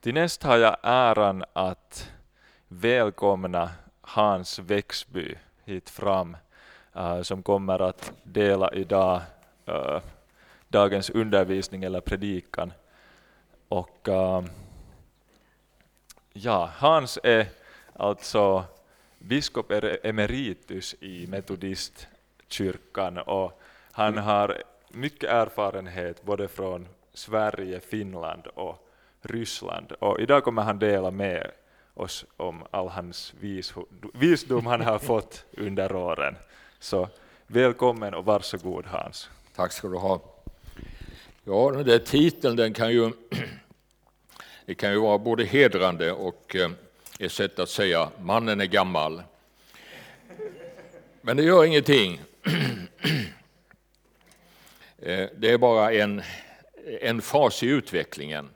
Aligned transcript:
Till 0.00 0.14
näst 0.14 0.42
har 0.42 0.56
jag 0.58 0.76
äran 0.82 1.44
att 1.52 2.10
välkomna 2.68 3.70
Hans 4.00 4.58
Växby 4.58 5.34
hit 5.64 5.90
fram, 5.90 6.36
uh, 6.96 7.22
som 7.22 7.42
kommer 7.42 7.78
att 7.78 8.12
dela 8.22 8.72
idag 8.72 9.20
uh, 9.68 10.00
dagens 10.68 11.10
undervisning 11.10 11.84
eller 11.84 12.00
predikan. 12.00 12.72
Och 13.68 14.08
uh, 14.08 14.42
ja, 16.32 16.70
Hans 16.76 17.18
är 17.22 17.46
alltså 17.92 18.64
biskop 19.18 19.72
emeritus 20.02 20.94
i 21.00 21.26
metodistkyrkan 21.26 23.18
och 23.18 23.60
han 23.92 24.18
har 24.18 24.62
mycket 24.88 25.30
erfarenhet 25.30 26.22
både 26.22 26.48
från 26.48 26.88
Sverige, 27.12 27.80
Finland 27.80 28.46
och 28.46 28.87
Ryssland. 29.22 29.92
Och 29.92 30.20
idag 30.20 30.44
kommer 30.44 30.62
han 30.62 30.78
dela 30.78 31.10
med 31.10 31.50
oss 31.94 32.24
om 32.36 32.62
all 32.70 32.88
hans 32.88 33.34
visdom 34.12 34.66
han 34.66 34.80
har 34.80 34.98
fått 34.98 35.44
under 35.52 35.96
åren. 35.96 36.36
Så 36.78 37.08
välkommen 37.46 38.14
och 38.14 38.24
varsågod 38.24 38.86
Hans. 38.86 39.30
Tack 39.56 39.72
ska 39.72 39.88
du 39.88 39.96
ha. 39.96 40.20
Ja, 41.44 41.70
den 41.70 41.86
där 41.86 41.98
titeln 41.98 42.56
den 42.56 42.72
kan 42.72 42.92
ju, 42.92 43.12
det 44.66 44.74
kan 44.74 44.92
ju 44.92 44.98
vara 44.98 45.18
både 45.18 45.44
hedrande 45.44 46.12
och 46.12 46.56
eh, 46.56 46.70
ett 47.18 47.32
sätt 47.32 47.58
att 47.58 47.68
säga 47.68 48.10
mannen 48.20 48.60
är 48.60 48.66
gammal. 48.66 49.22
Men 51.20 51.36
det 51.36 51.42
gör 51.42 51.64
ingenting. 51.64 52.20
Eh, 55.02 55.28
det 55.36 55.50
är 55.50 55.58
bara 55.58 55.92
en, 55.92 56.22
en 57.00 57.22
fas 57.22 57.62
i 57.62 57.66
utvecklingen 57.66 58.50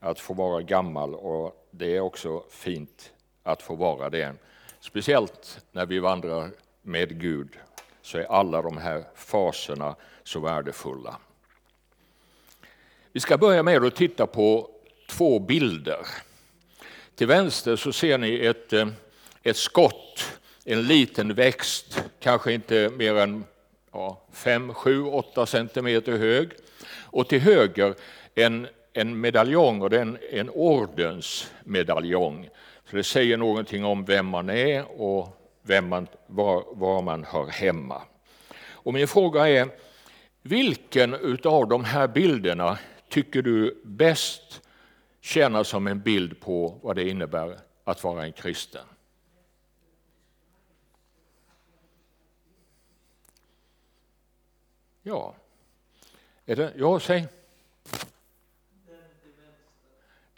att 0.00 0.20
få 0.20 0.34
vara 0.34 0.62
gammal 0.62 1.14
och 1.14 1.68
det 1.70 1.96
är 1.96 2.00
också 2.00 2.44
fint 2.50 3.12
att 3.42 3.62
få 3.62 3.74
vara 3.74 4.10
det. 4.10 4.34
Speciellt 4.80 5.64
när 5.72 5.86
vi 5.86 5.98
vandrar 5.98 6.50
med 6.82 7.20
Gud 7.20 7.58
så 8.02 8.18
är 8.18 8.24
alla 8.24 8.62
de 8.62 8.76
här 8.76 9.04
faserna 9.14 9.96
så 10.24 10.40
värdefulla. 10.40 11.16
Vi 13.12 13.20
ska 13.20 13.38
börja 13.38 13.62
med 13.62 13.84
att 13.84 13.96
titta 13.96 14.26
på 14.26 14.70
två 15.08 15.38
bilder. 15.38 16.06
Till 17.14 17.26
vänster 17.26 17.76
så 17.76 17.92
ser 17.92 18.18
ni 18.18 18.46
ett, 18.46 18.72
eh, 18.72 18.88
ett 19.42 19.56
skott, 19.56 20.40
en 20.64 20.82
liten 20.82 21.34
växt, 21.34 22.04
kanske 22.20 22.52
inte 22.52 22.90
mer 22.96 23.14
än 23.14 23.44
5, 24.32 24.74
7, 24.74 25.04
8 25.04 25.46
centimeter 25.46 26.18
hög. 26.18 26.50
Och 27.00 27.28
till 27.28 27.40
höger 27.40 27.94
en, 28.34 28.66
en 28.92 29.20
medaljong 29.20 29.82
och 29.82 29.90
det 29.90 29.96
är 29.96 30.02
en, 30.02 30.18
en 30.30 30.50
ordensmedaljong. 30.50 32.48
Så 32.84 32.96
det 32.96 33.04
säger 33.04 33.36
någonting 33.36 33.84
om 33.84 34.04
vem 34.04 34.26
man 34.26 34.50
är 34.50 35.00
och 35.00 35.28
vem 35.62 35.88
man, 35.88 36.06
var, 36.26 36.64
var 36.72 37.02
man 37.02 37.24
hör 37.24 37.46
hemma. 37.46 38.02
Och 38.62 38.94
min 38.94 39.08
fråga 39.08 39.48
är, 39.48 39.68
vilken 40.42 41.14
av 41.44 41.68
de 41.68 41.84
här 41.84 42.08
bilderna 42.08 42.78
tycker 43.08 43.42
du 43.42 43.82
bäst 43.84 44.62
tjänar 45.20 45.64
som 45.64 45.86
en 45.86 46.00
bild 46.00 46.40
på 46.40 46.78
vad 46.82 46.96
det 46.96 47.08
innebär 47.08 47.58
att 47.84 48.04
vara 48.04 48.24
en 48.24 48.32
kristen? 48.32 48.84
Ja, 55.02 55.34
är 56.46 56.56
det, 56.56 56.72
ja 56.76 57.00
säg. 57.00 57.28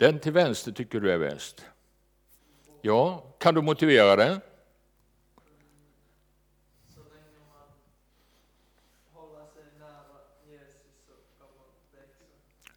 Den 0.03 0.19
till 0.19 0.33
vänster 0.33 0.73
tycker 0.73 1.01
du 1.01 1.13
är 1.13 1.19
bäst. 1.19 1.65
Ja, 2.81 3.25
kan 3.39 3.55
du 3.55 3.63
motivera 3.63 4.17
det? 4.17 4.41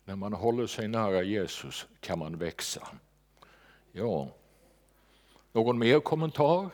När 0.04 0.16
man 0.16 0.34
håller 0.34 0.68
sig 0.68 0.88
nära 0.88 1.24
Jesus 1.24 1.88
kan 2.00 2.20
man 2.20 2.38
växa. 2.38 2.88
Ja. 3.92 4.28
Någon 5.52 5.78
mer 5.78 6.00
kommentar? 6.00 6.70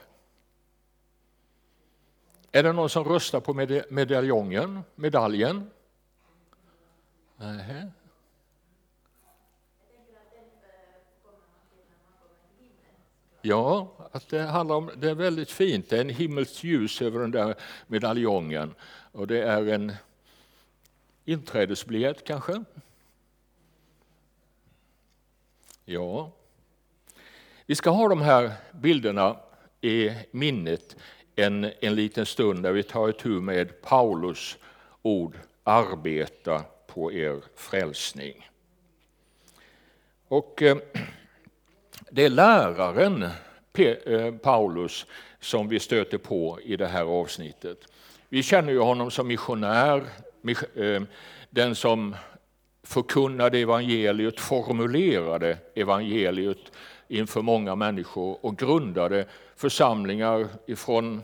Är 2.52 2.64
det 2.64 2.74
någon 2.74 2.90
som 2.90 3.04
röstar 3.04 3.40
på 3.40 3.54
medaljongen, 3.90 4.84
medaljen? 4.96 5.70
Nej. 7.38 7.92
Ja, 13.42 13.92
att 14.12 14.30
det, 14.30 14.42
handlar 14.42 14.76
om, 14.76 14.92
det 14.98 15.10
är 15.10 15.16
väldigt 15.16 15.52
fint. 15.52 15.90
Det 15.90 15.98
är 15.98 16.02
en 16.02 16.10
himmelskt 16.10 16.64
ljus 16.64 17.02
över 17.02 17.20
den 17.20 17.32
där 17.32 17.56
medaljongen. 17.88 18.76
Och 19.12 19.28
det 19.28 19.44
är 19.44 19.68
en 19.68 19.94
inträdesbiljett 21.26 22.24
kanske? 22.24 22.64
Ja. 25.86 26.32
Vi 27.66 27.76
ska 27.76 27.90
ha 27.90 28.08
de 28.08 28.22
här 28.22 28.52
bilderna 28.72 29.38
i 29.82 30.12
minnet 30.32 30.96
en, 31.36 31.72
en 31.82 31.96
liten 31.96 32.26
stund 32.26 32.62
när 32.62 32.72
vi 32.72 32.84
tar 32.84 33.10
itu 33.10 33.30
med 33.30 33.82
Paulus 33.82 34.58
ord 35.02 35.40
arbeta 35.64 36.64
på 36.88 37.12
er 37.12 37.44
frälsning. 37.56 38.50
Och 40.28 40.62
eh, 40.62 40.78
det 42.14 42.26
är 42.26 42.30
läraren 42.30 43.24
eh, 43.74 44.34
Paulus 44.36 45.06
som 45.40 45.68
vi 45.68 45.80
stöter 45.80 46.18
på 46.18 46.60
i 46.64 46.76
det 46.76 46.88
här 46.88 47.04
avsnittet. 47.04 47.78
Vi 48.30 48.44
känner 48.44 48.72
ju 48.72 48.80
honom 48.80 49.12
som 49.12 49.28
missionär, 49.28 50.04
eh, 50.76 51.02
den 51.50 51.76
som 51.76 52.16
förkunnade 52.84 53.60
evangeliet, 53.60 54.40
formulerade 54.40 55.58
evangeliet 55.76 56.72
inför 57.08 57.42
många 57.42 57.76
människor 57.76 58.46
och 58.46 58.58
grundade 58.58 59.26
församlingar 59.56 60.48
ifrån 60.68 61.22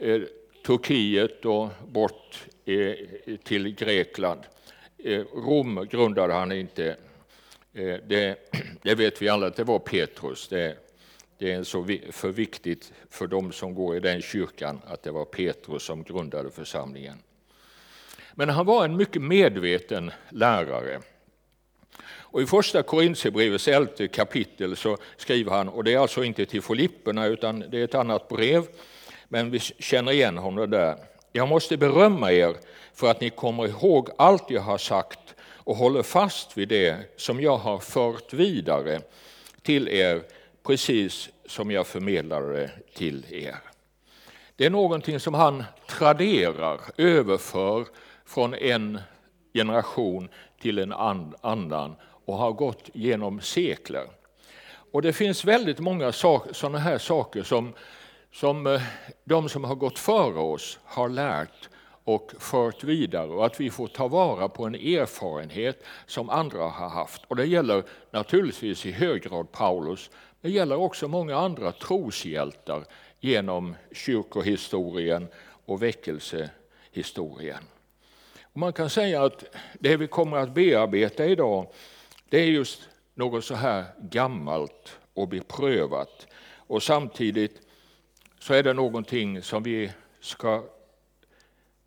eh, 0.00 0.22
Turkiet 0.66 1.44
och 1.44 1.68
bort 1.88 2.44
till 3.44 3.74
Grekland. 3.74 4.40
Rom 5.34 5.88
grundade 5.90 6.32
han 6.32 6.52
inte. 6.52 6.96
Eh, 7.74 7.96
det, 8.06 8.38
det, 8.82 8.94
vet 8.94 9.22
vi 9.22 9.28
alla 9.28 9.46
att 9.46 9.56
det 9.56 9.64
var 9.64 9.78
Petrus. 9.78 10.48
Det, 10.48 10.76
det 11.38 11.52
är 11.52 11.62
så 11.62 11.86
för 12.10 12.28
viktigt 12.28 12.92
för 13.10 13.26
dem 13.26 13.52
som 13.52 13.74
går 13.74 13.96
i 13.96 14.00
den 14.00 14.22
kyrkan 14.22 14.80
att 14.86 15.02
det 15.02 15.10
var 15.10 15.24
Petrus 15.24 15.82
som 15.82 16.02
grundade 16.02 16.50
församlingen. 16.50 17.18
Men 18.34 18.48
han 18.48 18.66
var 18.66 18.84
en 18.84 18.96
mycket 18.96 19.22
medveten 19.22 20.10
lärare. 20.28 21.00
Och 22.04 22.42
I 22.42 22.46
första 22.46 22.82
Korintierbrevets 22.82 23.68
elfte 23.68 24.08
kapitel 24.08 24.76
så 24.76 24.96
skriver 25.16 25.52
han, 25.52 25.68
och 25.68 25.84
det 25.84 25.94
är 25.94 25.98
alltså 25.98 26.24
inte 26.24 26.46
till 26.46 26.62
Filipperna 26.62 27.26
utan 27.26 27.60
det 27.70 27.78
är 27.80 27.84
ett 27.84 27.94
annat 27.94 28.28
brev, 28.28 28.66
men 29.28 29.50
vi 29.50 29.58
känner 29.58 30.12
igen 30.12 30.38
honom 30.38 30.70
där. 30.70 30.96
Jag 31.32 31.48
måste 31.48 31.76
berömma 31.76 32.32
er 32.32 32.56
för 32.94 33.10
att 33.10 33.20
ni 33.20 33.30
kommer 33.30 33.68
ihåg 33.68 34.10
allt 34.18 34.50
jag 34.50 34.60
har 34.60 34.78
sagt 34.78 35.21
och 35.64 35.76
håller 35.76 36.02
fast 36.02 36.58
vid 36.58 36.68
det 36.68 36.96
som 37.16 37.40
jag 37.40 37.56
har 37.56 37.78
fört 37.78 38.32
vidare 38.32 39.00
till 39.62 39.88
er, 39.88 40.22
precis 40.66 41.30
som 41.46 41.70
jag 41.70 41.86
förmedlade 41.86 42.52
det 42.52 42.70
till 42.94 43.26
er. 43.30 43.58
Det 44.56 44.66
är 44.66 44.70
någonting 44.70 45.20
som 45.20 45.34
han 45.34 45.64
traderar, 45.86 46.80
överför 46.96 47.86
från 48.24 48.54
en 48.54 49.00
generation 49.54 50.28
till 50.60 50.78
en 50.78 50.92
annan 50.92 51.96
och 52.24 52.36
har 52.36 52.52
gått 52.52 52.90
genom 52.92 53.40
sekler. 53.40 54.06
Och 54.92 55.02
det 55.02 55.12
finns 55.12 55.44
väldigt 55.44 55.78
många 55.78 56.12
sådana 56.12 56.78
här 56.78 56.98
saker 56.98 57.42
som, 57.42 57.72
som 58.32 58.66
eh, 58.66 58.82
de 59.24 59.48
som 59.48 59.64
har 59.64 59.74
gått 59.74 59.98
före 59.98 60.38
oss 60.38 60.78
har 60.84 61.08
lärt 61.08 61.68
och 62.04 62.32
fört 62.38 62.84
vidare 62.84 63.28
och 63.28 63.46
att 63.46 63.60
vi 63.60 63.70
får 63.70 63.86
ta 63.86 64.08
vara 64.08 64.48
på 64.48 64.64
en 64.64 64.74
erfarenhet 64.74 65.84
som 66.06 66.30
andra 66.30 66.62
har 66.62 66.88
haft. 66.88 67.22
Och 67.28 67.36
det 67.36 67.46
gäller 67.46 67.84
naturligtvis 68.10 68.86
i 68.86 68.92
hög 68.92 69.22
grad 69.22 69.52
Paulus, 69.52 70.10
det 70.40 70.50
gäller 70.50 70.76
också 70.76 71.08
många 71.08 71.36
andra 71.36 71.72
troshjältar 71.72 72.84
genom 73.20 73.76
kyrkohistorien 73.92 75.28
och 75.66 75.82
väckelsehistorien. 75.82 77.64
Och 78.42 78.58
man 78.58 78.72
kan 78.72 78.90
säga 78.90 79.24
att 79.24 79.44
det 79.78 79.96
vi 79.96 80.06
kommer 80.06 80.36
att 80.36 80.54
bearbeta 80.54 81.26
idag 81.26 81.66
det 82.28 82.40
är 82.40 82.46
just 82.46 82.88
något 83.14 83.44
så 83.44 83.54
här 83.54 83.84
gammalt 83.98 84.98
och 85.14 85.28
beprövat. 85.28 86.26
Och 86.54 86.82
samtidigt 86.82 87.60
så 88.38 88.54
är 88.54 88.62
det 88.62 88.72
någonting 88.72 89.42
som 89.42 89.62
vi 89.62 89.92
ska 90.20 90.64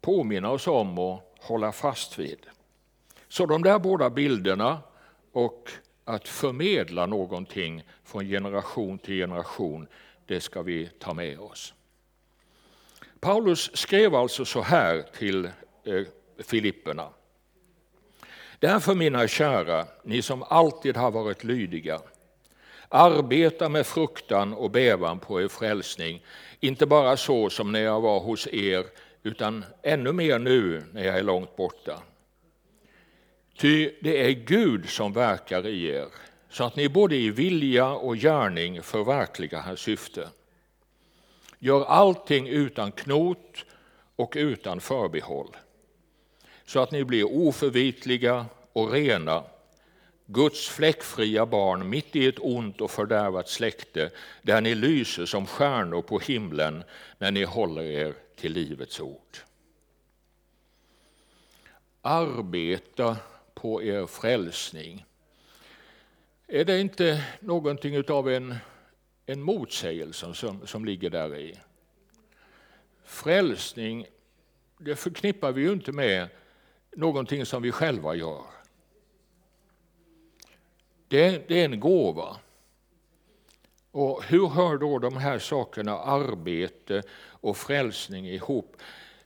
påminna 0.05 0.51
oss 0.51 0.67
om 0.67 0.99
och 0.99 1.35
hålla 1.39 1.71
fast 1.71 2.19
vid. 2.19 2.45
Så 3.27 3.45
de 3.45 3.63
där 3.63 3.79
båda 3.79 4.09
bilderna 4.09 4.79
och 5.31 5.69
att 6.03 6.27
förmedla 6.27 7.05
någonting 7.05 7.83
från 8.03 8.25
generation 8.25 8.97
till 8.97 9.15
generation, 9.15 9.87
det 10.25 10.41
ska 10.41 10.61
vi 10.61 10.89
ta 10.99 11.13
med 11.13 11.39
oss. 11.39 11.73
Paulus 13.19 13.77
skrev 13.77 14.15
alltså 14.15 14.45
så 14.45 14.61
här 14.61 15.05
till 15.17 15.45
eh, 15.45 15.51
Filipperna. 16.39 17.09
Därför 18.59 18.95
mina 18.95 19.27
kära, 19.27 19.85
ni 20.03 20.21
som 20.21 20.43
alltid 20.43 20.97
har 20.97 21.11
varit 21.11 21.43
lydiga, 21.43 21.99
arbeta 22.89 23.69
med 23.69 23.87
fruktan 23.87 24.53
och 24.53 24.71
bävan 24.71 25.19
på 25.19 25.41
er 25.41 25.47
frälsning, 25.47 26.25
inte 26.59 26.85
bara 26.85 27.17
så 27.17 27.49
som 27.49 27.71
när 27.71 27.79
jag 27.79 28.01
var 28.01 28.19
hos 28.19 28.47
er, 28.47 28.85
utan 29.25 29.65
ännu 29.83 30.11
mer 30.11 30.39
nu 30.39 30.83
när 30.93 31.03
jag 31.03 31.17
är 31.17 31.23
långt 31.23 31.55
borta. 31.55 32.01
Ty 33.57 33.91
det 34.01 34.25
är 34.25 34.31
Gud 34.31 34.89
som 34.89 35.13
verkar 35.13 35.67
i 35.67 35.85
er, 35.85 36.07
så 36.49 36.63
att 36.63 36.75
ni 36.75 36.89
både 36.89 37.15
i 37.15 37.29
vilja 37.29 37.89
och 37.89 38.15
gärning 38.15 38.81
förverkligar 38.81 39.61
hans 39.61 39.79
syfte. 39.79 40.29
Gör 41.59 41.85
allting 41.85 42.47
utan 42.47 42.91
knot 42.91 43.65
och 44.15 44.33
utan 44.35 44.81
förbehåll, 44.81 45.55
så 46.65 46.79
att 46.79 46.91
ni 46.91 47.03
blir 47.03 47.47
oförvitliga 47.47 48.45
och 48.73 48.91
rena, 48.91 49.43
Guds 50.25 50.69
fläckfria 50.69 51.45
barn 51.45 51.89
mitt 51.89 52.15
i 52.15 52.27
ett 52.27 52.39
ont 52.39 52.81
och 52.81 52.91
fördärvat 52.91 53.49
släkte, 53.49 54.09
där 54.41 54.61
ni 54.61 54.75
lyser 54.75 55.25
som 55.25 55.45
stjärnor 55.45 56.01
på 56.01 56.19
himlen 56.19 56.83
när 57.17 57.31
ni 57.31 57.43
håller 57.43 57.83
er 57.83 58.13
till 58.35 58.53
livets 58.53 58.99
ord. 58.99 59.37
Arbeta 62.01 63.17
på 63.53 63.83
er 63.83 64.05
frälsning. 64.05 65.05
Är 66.47 66.65
det 66.65 66.79
inte 66.79 67.23
någonting 67.39 68.09
av 68.09 68.29
en, 68.29 68.55
en 69.25 69.41
motsägelse 69.41 70.33
som, 70.33 70.67
som 70.67 70.85
ligger 70.85 71.09
där 71.09 71.35
i? 71.35 71.59
Frälsning, 73.03 74.05
det 74.77 74.95
förknippar 74.95 75.51
vi 75.51 75.61
ju 75.61 75.73
inte 75.73 75.91
med 75.91 76.27
någonting 76.95 77.45
som 77.45 77.61
vi 77.61 77.71
själva 77.71 78.15
gör. 78.15 78.43
Det, 81.07 81.47
det 81.47 81.61
är 81.61 81.65
en 81.65 81.79
gåva. 81.79 82.37
Och 83.97 84.23
hur 84.23 84.47
hör 84.47 84.77
då 84.77 84.99
de 84.99 85.17
här 85.17 85.39
sakerna, 85.39 85.99
arbete 85.99 87.03
och 87.29 87.57
frälsning, 87.57 88.27
ihop? 88.29 88.77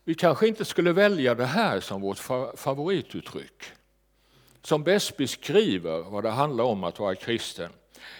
Vi 0.03 0.15
kanske 0.15 0.47
inte 0.47 0.65
skulle 0.65 0.93
välja 0.93 1.35
det 1.35 1.45
här 1.45 1.79
som 1.79 2.01
vårt 2.01 2.17
favorituttryck 2.55 3.63
som 4.61 4.83
bäst 4.83 5.17
beskriver 5.17 6.01
vad 6.01 6.23
det 6.23 6.29
handlar 6.29 6.63
om 6.63 6.83
att 6.83 6.99
vara 6.99 7.15
kristen. 7.15 7.71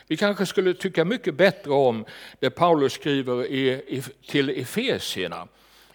Vi 0.07 0.18
kanske 0.18 0.46
skulle 0.46 0.74
tycka 0.74 1.06
mycket 1.06 1.36
bättre 1.36 1.72
om 1.72 2.06
det 2.40 2.50
Paulus 2.50 2.94
skriver 2.94 3.45
i, 3.45 3.69
i, 3.69 4.04
till 4.28 4.50
Efesierna 4.50 5.48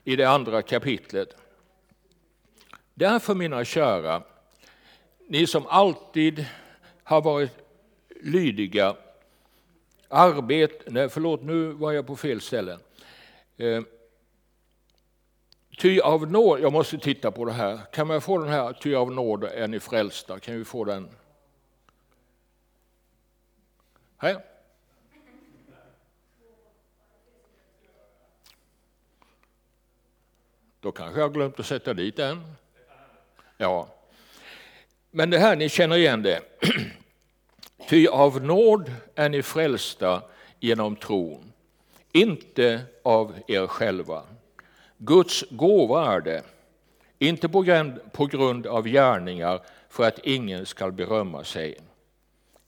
i 0.04 0.16
det 0.16 0.24
andra 0.24 0.62
kapitlet. 0.62 1.36
Därför 2.94 3.34
mina 3.34 3.64
kära, 3.64 4.22
ni 5.28 5.46
som 5.46 5.66
alltid 5.66 6.46
har 7.02 7.22
varit 7.22 7.50
lydiga, 8.22 8.96
arbet, 10.14 10.82
nej 10.86 11.08
förlåt 11.08 11.42
nu 11.42 11.68
var 11.72 11.92
jag 11.92 12.06
på 12.06 12.16
fel 12.16 12.40
ställe. 12.40 12.78
Eh, 13.56 13.82
Ty 15.78 16.00
av 16.00 16.30
nåd, 16.30 16.60
jag 16.60 16.72
måste 16.72 16.98
titta 16.98 17.30
på 17.30 17.44
det 17.44 17.52
här, 17.52 17.80
kan 17.92 18.06
man 18.06 18.20
få 18.20 18.38
den 18.38 18.48
här, 18.48 18.72
ty 18.72 18.94
av 18.94 19.12
nåd 19.12 19.44
är 19.44 19.68
ni 19.68 19.80
frälsta, 19.80 20.38
kan 20.40 20.58
vi 20.58 20.64
få 20.64 20.84
den? 20.84 21.08
Här. 24.16 24.44
Då 30.80 30.92
kanske 30.92 31.20
jag 31.20 31.28
har 31.28 31.34
glömt 31.34 31.60
att 31.60 31.66
sätta 31.66 31.94
dit 31.94 32.16
den. 32.16 32.54
Ja. 33.56 33.88
Men 35.10 35.30
det 35.30 35.38
här, 35.38 35.56
ni 35.56 35.68
känner 35.68 35.96
igen 35.96 36.22
det. 36.22 36.40
Ty 37.88 38.06
av 38.06 38.42
nåd 38.42 38.92
är 39.14 39.28
ni 39.28 39.42
frälsta 39.42 40.22
genom 40.60 40.96
tron, 40.96 41.52
inte 42.12 42.80
av 43.02 43.34
er 43.46 43.66
själva. 43.66 44.22
Guds 44.98 45.44
gåva 45.50 46.14
är 46.14 46.20
det, 46.20 46.42
inte 47.18 47.48
på 48.12 48.26
grund, 48.26 48.66
av 48.66 48.86
gärningar 48.88 49.60
för 49.88 50.08
att 50.08 50.18
ingen 50.18 50.66
skall 50.66 50.92
berömma 50.92 51.44
sig. 51.44 51.76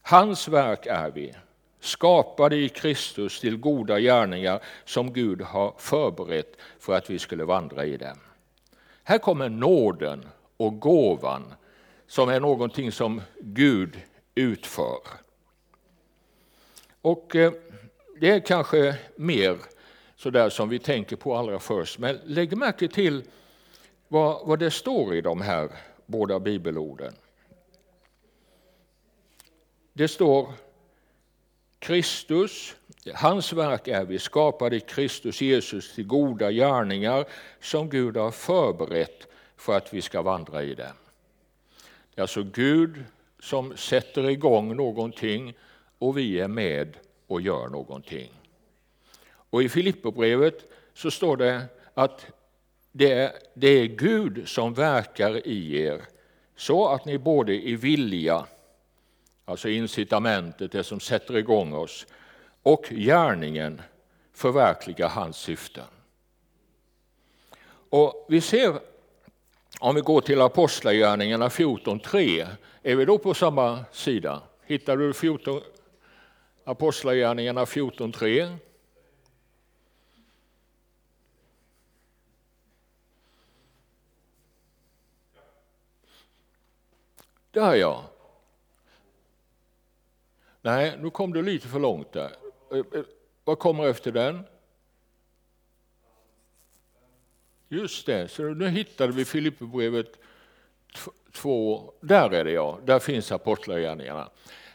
Hans 0.02 0.48
verk 0.48 0.86
är 0.86 1.10
vi, 1.10 1.34
skapade 1.80 2.56
i 2.56 2.68
Kristus 2.68 3.40
till 3.40 3.56
goda 3.56 4.00
gärningar 4.00 4.60
som 4.84 5.12
Gud 5.12 5.42
har 5.42 5.74
förberett 5.78 6.56
för 6.78 6.94
att 6.96 7.10
vi 7.10 7.18
skulle 7.18 7.44
vandra 7.44 7.84
i 7.84 7.96
dem. 7.96 8.18
Här 9.04 9.18
kommer 9.18 9.48
nåden 9.48 10.26
och 10.56 10.80
gåvan 10.80 11.54
som 12.06 12.28
är 12.28 12.40
någonting 12.40 12.92
som 12.92 13.22
Gud 13.40 14.00
utför. 14.36 14.98
Och 17.00 17.36
eh, 17.36 17.52
det 18.20 18.30
är 18.30 18.40
kanske 18.40 18.98
mer 19.16 19.58
sådär 20.16 20.48
som 20.48 20.68
vi 20.68 20.78
tänker 20.78 21.16
på 21.16 21.36
allra 21.36 21.58
först. 21.58 21.98
Men 21.98 22.18
lägg 22.24 22.56
märke 22.56 22.88
till 22.88 23.22
vad, 24.08 24.46
vad 24.46 24.58
det 24.58 24.70
står 24.70 25.14
i 25.14 25.20
de 25.20 25.40
här 25.40 25.68
båda 26.06 26.40
bibelorden. 26.40 27.12
Det 29.92 30.08
står 30.08 30.52
Kristus, 31.78 32.76
hans 33.14 33.52
verk 33.52 33.88
är 33.88 34.04
vi 34.04 34.18
skapade 34.18 34.76
i 34.76 34.80
Kristus 34.80 35.40
Jesus 35.40 35.94
till 35.94 36.06
goda 36.06 36.50
gärningar 36.50 37.24
som 37.60 37.90
Gud 37.90 38.16
har 38.16 38.30
förberett 38.30 39.28
för 39.56 39.76
att 39.76 39.94
vi 39.94 40.02
ska 40.02 40.22
vandra 40.22 40.62
i 40.62 40.74
dem. 40.74 40.92
Det 42.14 42.20
är 42.20 42.22
alltså 42.22 42.42
Gud 42.42 43.04
som 43.38 43.76
sätter 43.76 44.30
igång 44.30 44.76
någonting 44.76 45.54
och 45.98 46.18
vi 46.18 46.40
är 46.40 46.48
med 46.48 46.96
och 47.26 47.40
gör 47.40 47.68
någonting. 47.68 48.30
Och 49.50 49.62
i 49.62 49.68
Filipperbrevet 49.68 50.72
så 50.94 51.10
står 51.10 51.36
det 51.36 51.62
att 51.94 52.26
det 52.92 53.12
är, 53.12 53.32
det 53.54 53.68
är 53.68 53.86
Gud 53.86 54.48
som 54.48 54.74
verkar 54.74 55.46
i 55.46 55.82
er 55.82 56.02
så 56.56 56.88
att 56.88 57.04
ni 57.04 57.18
både 57.18 57.54
i 57.54 57.76
vilja, 57.76 58.46
alltså 59.44 59.68
incitamentet, 59.68 60.72
det 60.72 60.84
som 60.84 61.00
sätter 61.00 61.36
igång 61.36 61.72
oss, 61.72 62.06
och 62.62 62.84
gärningen 62.90 63.82
förverkligar 64.32 65.08
hans 65.08 65.36
syften. 65.36 65.84
Och 67.90 68.26
vi 68.28 68.40
ser, 68.40 68.78
om 69.80 69.94
vi 69.94 70.00
går 70.00 70.20
till 70.20 70.40
Apostlagärningarna 70.40 71.48
14.3, 71.48 72.46
är 72.86 72.96
vi 72.96 73.04
då 73.04 73.18
på 73.18 73.34
samma 73.34 73.84
sida? 73.92 74.42
Hittar 74.62 74.96
du 74.96 75.12
14, 75.12 75.62
Apostlagärningarna 76.64 77.64
14.3? 77.64 78.56
Där 87.50 87.74
ja. 87.74 88.04
Nej, 90.60 90.98
nu 90.98 91.10
kom 91.10 91.32
du 91.32 91.42
lite 91.42 91.68
för 91.68 91.78
långt 91.78 92.12
där. 92.12 92.36
Eh, 92.72 92.78
eh, 92.78 93.04
vad 93.44 93.58
kommer 93.58 93.88
efter 93.88 94.12
den? 94.12 94.46
Just 97.68 98.06
det, 98.06 98.28
så 98.28 98.42
nu 98.42 98.68
hittade 98.68 99.12
vi 99.12 99.24
Filipperbrevet 99.24 100.18
två, 101.36 101.92
Där 102.00 102.34
är 102.34 102.44
det 102.44 102.50
ja, 102.50 102.78
där 102.84 102.98
finns 102.98 103.32
apostlagärningarna. 103.32 104.30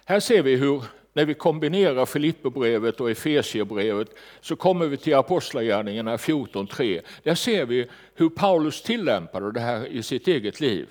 Här 0.06 0.20
ser 0.20 0.44
vi 0.44 0.56
hur, 0.56 0.84
när 1.14 1.26
vi 1.26 1.34
kombinerar 1.34 2.06
Filipperbrevet 2.06 3.02
och 3.02 3.12
Efesierbrevet 3.12 4.08
så 4.42 4.56
kommer 4.56 4.88
vi 4.88 4.98
till 4.98 5.16
apostlagärningarna 5.16 6.18
14.3. 6.18 7.02
Där 7.24 7.36
ser 7.36 7.66
vi 7.66 7.88
hur 8.16 8.30
Paulus 8.30 8.82
tillämpade 8.82 9.52
det 9.52 9.60
här 9.60 9.86
i 9.86 10.04
sitt 10.04 10.28
eget 10.28 10.60
liv. 10.60 10.88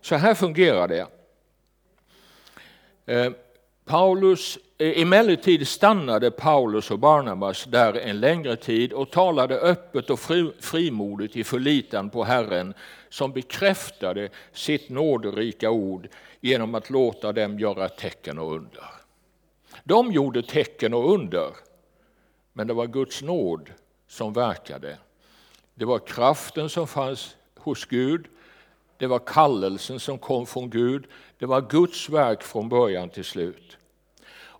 Så 0.00 0.14
här 0.14 0.34
fungerar 0.34 0.88
det. 0.88 1.06
Eh, 3.06 3.32
Paulus, 3.92 4.58
eh, 4.78 5.02
emellertid 5.02 5.68
stannade 5.68 6.30
Paulus 6.30 6.90
och 6.90 6.98
Barnabas 6.98 7.64
där 7.64 7.94
en 7.94 8.20
längre 8.20 8.56
tid 8.56 8.92
och 8.92 9.10
talade 9.10 9.58
öppet 9.58 10.10
och 10.10 10.20
frimodigt 10.60 11.36
i 11.36 11.44
förlitan 11.44 12.10
på 12.10 12.24
Herren 12.24 12.74
som 13.08 13.32
bekräftade 13.32 14.28
sitt 14.52 14.88
nåderika 14.88 15.70
ord 15.70 16.08
genom 16.40 16.74
att 16.74 16.90
låta 16.90 17.32
dem 17.32 17.58
göra 17.58 17.88
tecken 17.88 18.38
och 18.38 18.54
under. 18.54 18.84
De 19.84 20.12
gjorde 20.12 20.42
tecken 20.42 20.94
och 20.94 21.14
under, 21.14 21.50
men 22.52 22.66
det 22.66 22.74
var 22.74 22.86
Guds 22.86 23.22
nåd 23.22 23.70
som 24.08 24.32
verkade. 24.32 24.98
Det 25.74 25.84
var 25.84 25.98
kraften 25.98 26.68
som 26.68 26.86
fanns 26.86 27.36
hos 27.56 27.84
Gud 27.84 28.26
det 29.02 29.08
var 29.08 29.18
kallelsen 29.18 30.00
som 30.00 30.18
kom 30.18 30.46
från 30.46 30.70
Gud, 30.70 31.06
det 31.38 31.46
var 31.46 31.60
Guds 31.60 32.08
verk 32.08 32.42
från 32.42 32.68
början 32.68 33.08
till 33.08 33.24
slut. 33.24 33.76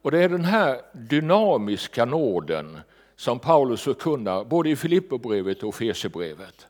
Och 0.02 0.10
det 0.10 0.18
är 0.18 0.28
den 0.28 0.44
här 0.44 0.80
dynamiska 0.92 2.04
nåden 2.04 2.80
som 3.16 3.38
Paulus 3.38 3.82
förkunnar 3.82 4.44
både 4.44 4.70
i 4.70 4.76
Filipperbrevet 4.76 5.62
och 5.62 5.74
Fesebrevet. 5.74 6.66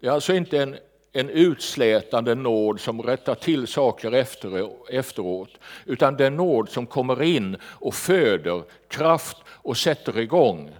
Det 0.00 0.06
är 0.06 0.10
alltså 0.10 0.34
inte 0.34 0.62
en, 0.62 0.76
en 1.12 1.30
utslätande 1.30 2.34
nåd 2.34 2.80
som 2.80 3.02
rättar 3.02 3.34
till 3.34 3.66
saker 3.66 4.12
efter, 4.12 4.70
efteråt, 4.90 5.50
utan 5.84 6.16
det 6.16 6.26
är 6.26 6.30
nåd 6.30 6.68
som 6.68 6.86
kommer 6.86 7.22
in 7.22 7.56
och 7.64 7.94
föder 7.94 8.62
kraft 8.88 9.36
och 9.46 9.76
sätter 9.76 10.18
igång 10.18 10.70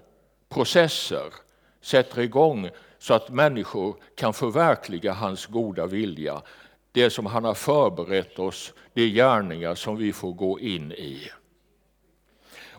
processer, 0.48 1.32
sätter 1.80 2.20
igång 2.20 2.70
så 2.98 3.14
att 3.14 3.30
människor 3.30 3.96
kan 4.14 4.34
förverkliga 4.34 5.12
hans 5.12 5.46
goda 5.46 5.86
vilja. 5.86 6.42
Det 6.92 7.10
som 7.10 7.26
han 7.26 7.44
har 7.44 7.54
förberett 7.54 8.38
oss, 8.38 8.72
de 8.92 9.08
gärningar 9.08 9.74
som 9.74 9.96
vi 9.96 10.12
får 10.12 10.32
gå 10.32 10.60
in 10.60 10.92
i. 10.92 11.30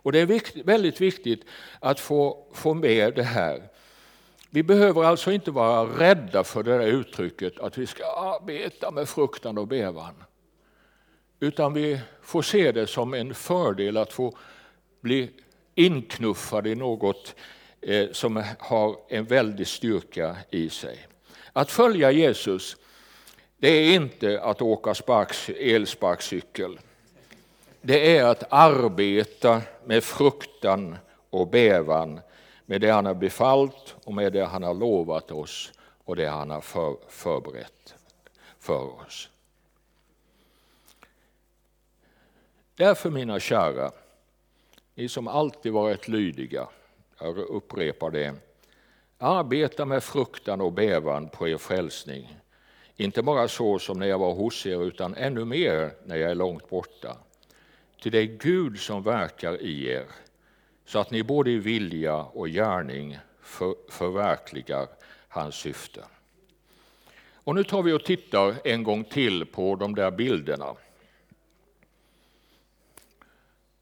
Och 0.05 0.11
Det 0.11 0.19
är 0.19 0.25
viktigt, 0.25 0.65
väldigt 0.65 1.01
viktigt 1.01 1.45
att 1.79 1.99
få, 1.99 2.47
få 2.53 2.73
med 2.73 3.15
det 3.15 3.23
här. 3.23 3.69
Vi 4.49 4.63
behöver 4.63 5.03
alltså 5.03 5.31
inte 5.31 5.51
vara 5.51 5.83
rädda 5.83 6.43
för 6.43 6.63
det 6.63 6.77
där 6.77 6.87
uttrycket 6.87 7.59
att 7.59 7.77
vi 7.77 7.87
ska 7.87 8.03
arbeta 8.05 8.91
med 8.91 9.09
fruktan 9.09 9.57
och 9.57 9.67
bevan. 9.67 10.23
Utan 11.39 11.73
vi 11.73 11.99
får 12.21 12.41
se 12.41 12.71
det 12.71 12.87
som 12.87 13.13
en 13.13 13.33
fördel 13.33 13.97
att 13.97 14.13
få 14.13 14.37
bli 15.01 15.29
inknuffade 15.75 16.69
i 16.69 16.75
något 16.75 17.35
eh, 17.81 18.11
som 18.11 18.43
har 18.59 18.97
en 19.09 19.25
väldig 19.25 19.67
styrka 19.67 20.37
i 20.49 20.69
sig. 20.69 21.07
Att 21.53 21.71
följa 21.71 22.11
Jesus, 22.11 22.77
det 23.57 23.69
är 23.69 23.95
inte 23.95 24.41
att 24.41 24.61
åka 24.61 24.93
sparks, 24.93 25.49
elsparkcykel. 25.49 26.79
Det 27.87 28.17
är 28.17 28.23
att 28.23 28.43
arbeta 28.49 29.61
med 29.83 30.03
fruktan 30.03 30.97
och 31.29 31.47
bävan 31.47 32.19
med 32.65 32.81
det 32.81 32.89
han 32.89 33.05
har 33.05 33.13
befallt 33.13 33.95
och 34.03 34.13
med 34.13 34.33
det 34.33 34.45
han 34.45 34.63
har 34.63 34.73
lovat 34.73 35.31
oss 35.31 35.71
och 36.03 36.15
det 36.15 36.25
han 36.25 36.49
har 36.49 36.61
för, 36.61 36.97
förberett 37.07 37.95
för 38.59 39.01
oss. 39.01 39.29
Därför 42.75 43.09
mina 43.09 43.39
kära, 43.39 43.91
ni 44.95 45.09
som 45.09 45.27
alltid 45.27 45.73
varit 45.73 46.07
lydiga, 46.07 46.67
jag 47.19 47.37
upprepar 47.37 48.11
det, 48.11 48.35
arbeta 49.17 49.85
med 49.85 50.03
fruktan 50.03 50.61
och 50.61 50.73
bävan 50.73 51.29
på 51.29 51.47
er 51.47 51.57
frälsning. 51.57 52.37
Inte 52.95 53.21
bara 53.21 53.47
så 53.47 53.79
som 53.79 53.99
när 53.99 54.07
jag 54.07 54.19
var 54.19 54.33
hos 54.33 54.65
er, 54.65 54.83
utan 54.83 55.15
ännu 55.15 55.45
mer 55.45 55.91
när 56.05 56.15
jag 56.15 56.31
är 56.31 56.35
långt 56.35 56.69
borta. 56.69 57.17
Till 58.05 58.11
det 58.11 58.19
är 58.19 58.25
Gud 58.25 58.79
som 58.79 59.03
verkar 59.03 59.61
i 59.61 59.87
er, 59.87 60.05
så 60.85 60.99
att 60.99 61.11
ni 61.11 61.23
både 61.23 61.51
i 61.51 61.57
vilja 61.57 62.15
och 62.15 62.47
gärning 62.47 63.17
för, 63.41 63.75
förverkligar 63.89 64.87
hans 65.27 65.55
syfte. 65.55 66.03
Och 67.33 67.55
nu 67.55 67.63
tar 67.63 67.83
vi 67.83 67.93
och 67.93 68.03
tittar 68.03 68.55
en 68.63 68.83
gång 68.83 69.03
till 69.03 69.45
på 69.45 69.75
de 69.75 69.95
där 69.95 70.11
bilderna. 70.11 70.75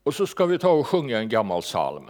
Och 0.03 0.15
så 0.15 0.27
ska 0.27 0.45
vi 0.45 0.57
ta 0.57 0.71
och 0.71 0.87
sjunga 0.87 1.17
en 1.17 1.29
gammal 1.29 1.61
psalm. 1.61 2.05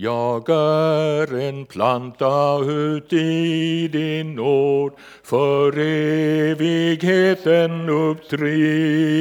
Jag 0.00 0.48
är 0.48 1.40
en 1.40 1.66
planta 1.66 2.58
ut 2.58 3.12
i 3.12 3.88
din 3.88 4.34
nåd, 4.34 4.92
för 5.22 5.78
evigheten 6.50 7.88
uppdriven. 7.88 9.14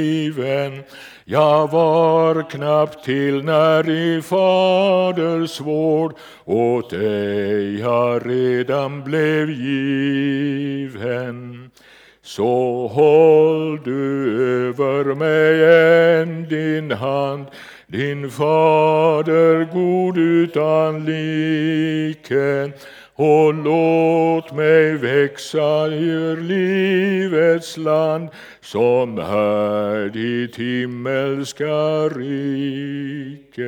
Jag 1.26 1.72
var 1.72 2.50
knappt 2.50 3.06
till 3.06 3.44
när 3.44 3.90
i 3.90 4.22
Faders 4.22 5.62
vård 5.62 6.14
åt 6.46 6.90
dig 6.90 7.80
jag 7.80 8.30
redan 8.30 9.04
blev 9.04 9.50
given. 9.50 11.38
Så 12.22 12.88
håll 12.88 13.82
du 13.84 14.32
över 14.68 15.16
mig 15.16 15.64
än 16.22 16.50
din 16.50 16.92
hand 16.92 17.46
din 17.88 18.32
fader 18.32 19.66
god 19.74 20.18
utan 20.18 21.06
like 21.06 22.72
och 23.14 23.54
låt 23.54 24.52
mig 24.52 24.98
växa 24.98 25.88
ur 25.88 26.42
livets 26.42 27.78
land 27.78 28.30
som 28.62 29.18
här 29.18 30.10
ditt 30.10 30.56
himmelska 30.56 32.10
rike. 32.10 33.64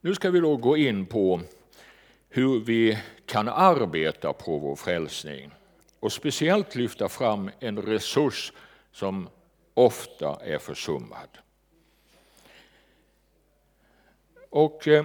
Nu 0.00 0.14
ska 0.14 0.30
vi 0.30 0.40
då 0.40 0.56
gå 0.56 0.76
in 0.76 1.06
på 1.06 1.40
hur 2.28 2.60
vi 2.60 2.98
kan 3.26 3.48
arbeta 3.48 4.32
på 4.32 4.58
vår 4.58 4.76
frälsning 4.76 5.50
och 6.00 6.12
speciellt 6.12 6.74
lyfta 6.74 7.08
fram 7.08 7.50
en 7.60 7.82
resurs 7.82 8.52
som 8.92 9.28
ofta 9.74 10.38
är 10.44 10.58
försummad. 10.58 11.28
Och 14.50 14.88
eh, 14.88 15.04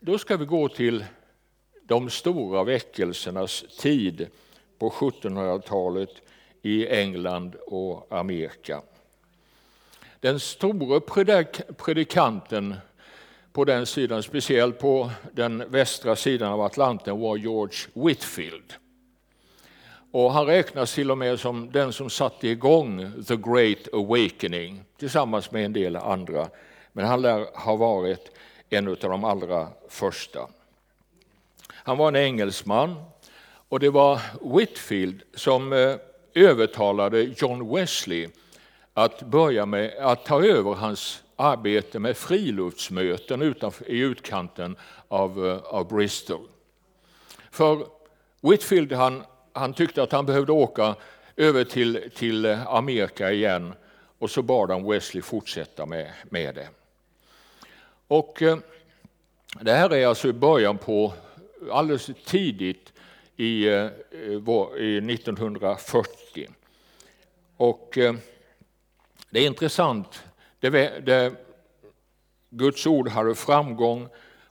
då 0.00 0.18
ska 0.18 0.36
vi 0.36 0.44
gå 0.44 0.68
till 0.68 1.04
de 1.82 2.10
stora 2.10 2.64
väckelsernas 2.64 3.64
tid 3.78 4.28
på 4.78 4.90
1700-talet 4.90 6.10
i 6.62 6.88
England 6.88 7.54
och 7.54 8.06
Amerika. 8.10 8.82
Den 10.20 10.40
store 10.40 11.00
predikanten 11.76 12.74
på 13.52 13.64
den 13.64 13.86
sidan, 13.86 14.22
speciellt 14.22 14.78
på 14.78 15.10
den 15.32 15.70
västra 15.70 16.16
sidan 16.16 16.52
av 16.52 16.60
Atlanten, 16.60 17.20
var 17.20 17.36
George 17.36 17.78
Whitfield. 17.92 18.74
Och 20.16 20.32
han 20.32 20.46
räknas 20.46 20.94
till 20.94 21.10
och 21.10 21.18
med 21.18 21.40
som 21.40 21.70
den 21.72 21.92
som 21.92 22.10
satte 22.10 22.48
igång 22.48 23.12
The 23.28 23.36
Great 23.36 23.88
Awakening 23.92 24.84
tillsammans 24.98 25.50
med 25.50 25.64
en 25.64 25.72
del 25.72 25.96
andra. 25.96 26.48
Men 26.92 27.04
han 27.04 27.22
lär 27.22 27.46
ha 27.58 27.76
varit 27.76 28.30
en 28.70 28.88
av 28.88 28.96
de 28.96 29.24
allra 29.24 29.68
första. 29.88 30.48
Han 31.68 31.98
var 31.98 32.08
en 32.08 32.16
engelsman 32.16 32.94
och 33.68 33.80
det 33.80 33.90
var 33.90 34.20
Whitfield 34.56 35.22
som 35.34 35.72
eh, 35.72 35.94
övertalade 36.34 37.22
John 37.22 37.74
Wesley 37.74 38.28
att 38.94 39.22
börja 39.22 39.66
med 39.66 39.96
att 39.98 40.24
ta 40.24 40.44
över 40.44 40.74
hans 40.74 41.22
arbete 41.36 41.98
med 41.98 42.16
friluftsmöten 42.16 43.42
utanför, 43.42 43.90
i 43.90 43.98
utkanten 43.98 44.76
av, 45.08 45.46
eh, 45.46 45.58
av 45.58 45.88
Bristol. 45.88 46.48
För 47.50 47.86
Whitfield 48.40 48.92
han 48.92 49.22
han 49.56 49.74
tyckte 49.74 50.02
att 50.02 50.12
han 50.12 50.26
behövde 50.26 50.52
åka 50.52 50.94
över 51.36 51.64
till, 51.64 52.10
till 52.14 52.46
Amerika 52.46 53.32
igen 53.32 53.74
och 54.18 54.30
så 54.30 54.42
bad 54.42 54.70
han 54.70 54.90
Wesley 54.90 55.22
fortsätta 55.22 55.86
med, 55.86 56.12
med 56.30 56.54
det. 56.54 56.68
Och 58.08 58.42
eh, 58.42 58.58
det 59.60 59.72
här 59.72 59.94
är 59.94 60.06
alltså 60.06 60.28
i 60.28 60.32
början 60.32 60.78
på, 60.78 61.12
alldeles 61.70 62.10
tidigt 62.24 62.92
i, 63.36 63.66
eh, 63.68 63.88
i 64.78 64.98
1940. 64.98 66.48
Och 67.56 67.98
eh, 67.98 68.14
det 69.30 69.40
är 69.40 69.46
intressant, 69.46 70.24
det, 70.60 70.70
det, 71.06 71.32
Guds 72.50 72.86
ord 72.86 73.08
hade 73.08 73.34
framgång 73.34 74.08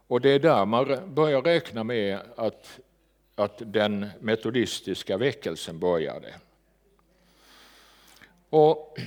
och 0.07 0.21
det 0.21 0.29
är 0.29 0.39
där 0.39 0.65
man 0.65 1.13
börjar 1.13 1.41
räkna 1.41 1.83
med 1.83 2.19
att 2.35 2.79
att 3.35 3.61
den 3.65 4.09
metodistiska 4.19 5.17
väckelsen 5.17 5.79
började. 5.79 6.33
Och 8.49 8.97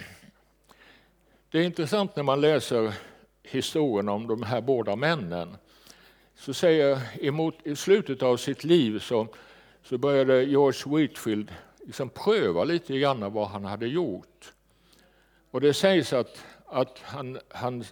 det 1.51 1.59
är 1.59 1.63
intressant 1.63 2.17
när 2.17 2.23
man 2.23 2.41
läser 2.41 2.95
historien 3.43 4.09
om 4.09 4.27
de 4.27 4.43
här 4.43 4.61
båda 4.61 4.97
männen. 4.97 5.57
Så 6.35 6.55
säger, 6.55 6.99
emot, 7.21 7.55
I 7.65 7.77
slutet 7.77 8.23
av 8.23 8.37
sitt 8.37 8.65
liv 8.65 8.99
så, 8.99 9.27
så 9.83 9.99
började 9.99 10.45
George 10.45 10.97
Whitfield 10.97 11.53
liksom 11.87 12.11
pröva 12.11 12.65
lite 12.65 12.99
grann 12.99 13.33
vad 13.33 13.49
han 13.49 13.65
hade 13.65 13.87
gjort. 13.87 14.53
Och 15.51 15.61
det 15.61 15.75
sägs 15.75 16.13
att, 16.13 16.45
att 16.67 16.99
han, 17.03 17.39
han, 17.49 17.85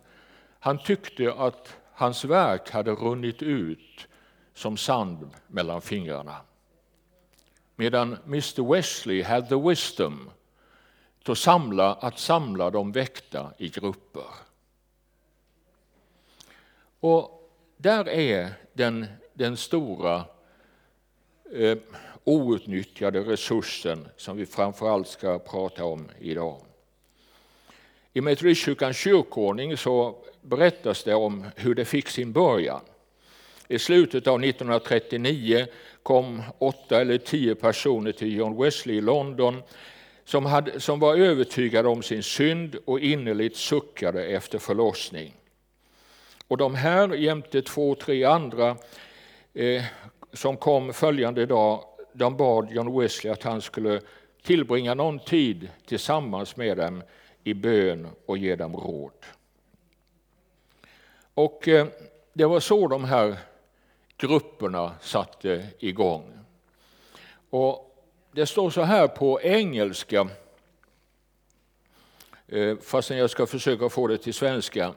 han 0.59 0.79
tyckte 0.79 1.33
att 1.33 1.77
hans 1.93 2.25
verk 2.25 2.71
hade 2.71 2.91
runnit 2.91 3.43
ut 3.43 4.09
som 4.57 4.77
sand 4.77 5.31
mellan 5.47 5.83
fingrarna. 5.83 6.37
Medan 7.77 8.17
Mr 8.25 8.73
Wesley 8.73 9.23
had 9.23 9.49
the 9.49 9.55
wisdom 9.69 10.31
to 11.23 11.35
samla, 11.35 11.95
att 11.95 12.19
samla 12.19 12.71
de 12.71 12.93
väckta 12.93 13.53
i 13.59 13.69
grupper. 13.69 14.25
Och 17.01 17.51
där 17.77 18.09
är 18.09 18.53
den, 18.73 19.07
den 19.35 19.57
stora 19.57 20.25
eh, 21.53 21.79
outnyttjade 22.25 23.21
resursen 23.21 24.09
som 24.17 24.37
vi 24.37 24.47
framförallt 24.47 25.09
ska 25.09 25.39
prata 25.39 25.85
om 25.85 26.09
idag. 26.19 26.61
I 28.13 28.21
Metodistkyrkans 28.21 28.97
kyrkoordning 28.97 29.77
så 29.77 30.25
berättas 30.43 31.05
det 31.05 31.15
om 31.15 31.45
hur 31.57 31.75
det 31.75 31.85
fick 31.85 32.09
sin 32.09 32.33
början. 32.33 32.81
I 33.69 33.79
slutet 33.79 34.27
av 34.27 34.45
1939 34.45 35.67
kom 36.03 36.43
åtta 36.59 37.01
eller 37.01 37.19
tio 37.19 37.55
personer 37.55 38.13
till 38.13 38.37
John 38.37 38.63
Wesley 38.63 38.97
i 38.97 39.01
London 39.01 39.63
som, 40.25 40.47
hade, 40.47 40.81
som 40.81 41.01
var 41.01 41.17
övertygade 41.17 41.89
om 41.89 42.03
sin 42.03 42.23
synd 42.23 42.77
och 42.85 43.01
innerligt 43.01 43.57
suckade 43.57 44.25
efter 44.25 44.59
förlossning. 44.59 45.35
Och 46.49 46.57
de 46.57 46.75
här 46.75 47.15
jämte 47.15 47.63
två, 47.63 47.95
tre 47.95 48.25
andra 48.25 48.77
eh, 49.55 49.85
som 50.33 50.57
kom 50.57 50.93
följande 50.93 51.47
dag, 51.47 51.85
de 52.13 52.37
bad 52.37 52.73
John 52.73 53.01
Wesley 53.01 53.33
att 53.33 53.43
han 53.43 53.63
skulle 53.63 54.01
tillbringa 54.43 54.95
någon 54.95 55.19
tid 55.19 55.69
tillsammans 55.87 56.57
med 56.57 56.77
dem 56.77 57.03
i 57.45 57.55
bön 57.55 58.09
och 58.27 58.39
ge 58.39 58.57
dem 58.57 58.77
råd. 58.77 59.13
Och 61.35 61.69
eh, 61.69 61.87
det 62.33 62.45
var 62.45 62.61
så 62.61 62.89
de 62.89 63.05
här 63.05 63.37
grupperna 64.17 64.95
satte 65.01 65.67
igång. 65.79 66.33
Och 67.51 67.87
det 68.33 68.47
står 68.47 68.71
så 68.71 68.83
här 68.83 69.09
på 69.09 69.41
engelska, 69.41 70.29
eh, 72.49 72.77
fastän 72.79 73.19
jag 73.19 73.31
ska 73.31 73.47
försöka 73.47 73.89
få 73.89 74.07
det 74.07 74.19
till 74.19 74.35
svenska. 74.35 74.95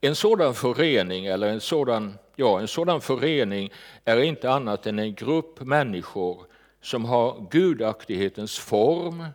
En 0.00 0.14
sådan 0.14 0.54
förening, 0.54 1.26
eller 1.26 1.48
en 1.48 1.60
sådan, 1.60 2.18
ja, 2.36 2.60
en 2.60 2.68
sådan 2.68 3.00
förening 3.00 3.72
är 4.04 4.20
inte 4.20 4.50
annat 4.50 4.86
än 4.86 4.98
en 4.98 5.14
grupp 5.14 5.60
människor 5.60 6.46
som 6.80 7.04
har 7.04 7.46
gudaktighetens 7.50 8.58
form 8.58 9.26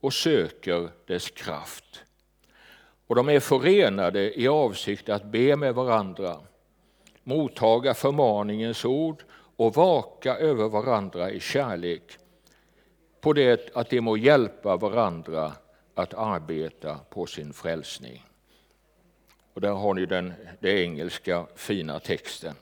och 0.00 0.12
söker 0.12 0.88
dess 1.06 1.30
kraft. 1.30 2.02
Och 3.06 3.14
de 3.14 3.28
är 3.28 3.40
förenade 3.40 4.40
i 4.40 4.48
avsikt 4.48 5.08
att 5.08 5.24
be 5.24 5.56
med 5.56 5.74
varandra, 5.74 6.40
mottaga 7.24 7.94
förmaningens 7.94 8.84
ord 8.84 9.24
och 9.56 9.74
vaka 9.74 10.36
över 10.36 10.68
varandra 10.68 11.30
i 11.30 11.40
kärlek 11.40 12.18
på 13.20 13.32
det 13.32 13.76
att 13.76 13.90
de 13.90 14.00
må 14.00 14.16
hjälpa 14.16 14.76
varandra 14.76 15.52
att 15.94 16.14
arbeta 16.14 16.98
på 17.10 17.26
sin 17.26 17.52
frälsning. 17.52 18.24
Och 19.54 19.60
där 19.60 19.72
har 19.72 19.94
ni 19.94 20.06
den, 20.06 20.32
den 20.60 20.76
engelska 20.76 21.46
fina 21.54 22.00
texten. 22.00 22.54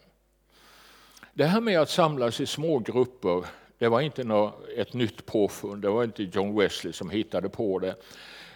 Det 1.34 1.44
här 1.44 1.60
med 1.60 1.80
att 1.80 1.90
samlas 1.90 2.40
i 2.40 2.46
små 2.46 2.78
grupper, 2.78 3.44
det 3.78 3.88
var 3.88 4.00
inte 4.00 4.24
något, 4.24 4.68
ett 4.76 4.92
nytt 4.92 5.26
påfund, 5.26 5.82
det 5.82 5.90
var 5.90 6.04
inte 6.04 6.22
John 6.22 6.58
Wesley 6.58 6.92
som 6.92 7.10
hittade 7.10 7.48
på 7.48 7.78
det. 7.78 7.94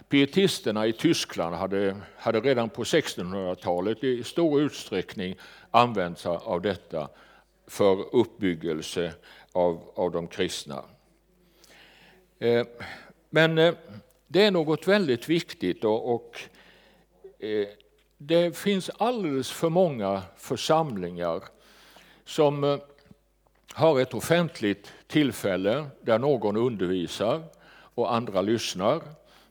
Pietisterna 0.09 0.87
i 0.87 0.93
Tyskland 0.93 1.55
hade, 1.55 1.97
hade 2.17 2.41
redan 2.41 2.69
på 2.69 2.85
1600-talet 2.85 4.05
i 4.05 4.25
stor 4.25 4.61
utsträckning 4.61 5.37
använt 5.71 6.19
sig 6.19 6.39
av 6.43 6.61
detta 6.61 7.09
för 7.67 8.15
uppbyggelse 8.17 9.13
av, 9.53 9.93
av 9.95 10.11
de 10.11 10.27
kristna. 10.27 10.85
Eh, 12.39 12.67
men 13.31 13.59
eh, 13.59 13.75
det 14.27 14.45
är 14.45 14.51
något 14.51 14.89
väldigt 14.89 15.29
viktigt 15.29 15.85
och, 15.85 16.15
och 16.15 16.41
eh, 17.39 17.69
det 18.19 18.57
finns 18.57 18.91
alldeles 18.91 19.51
för 19.51 19.69
många 19.69 20.23
församlingar 20.37 21.43
som 22.25 22.65
eh, 22.65 22.79
har 23.73 24.01
ett 24.01 24.15
offentligt 24.15 24.93
tillfälle 25.07 25.87
där 26.01 26.19
någon 26.19 26.57
undervisar 26.57 27.43
och 27.95 28.15
andra 28.15 28.43
lyssnar 28.43 29.03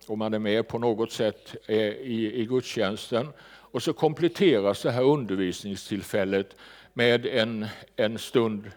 och 0.10 0.18
man 0.18 0.34
är 0.34 0.40
med 0.40 0.68
på 0.68 0.80
något 0.80 1.12
sätt 1.12 1.56
eh, 1.66 1.78
i, 1.78 2.32
i 2.42 2.46
gudstjänsten. 2.46 3.28
Och 3.46 3.84
så 3.84 3.94
kompletteras 3.94 4.82
det 4.82 4.92
här 4.92 5.04
undervisningstillfället 5.04 6.56
med 6.94 7.26
en, 7.26 7.68
en 7.96 8.18
stund 8.18 8.72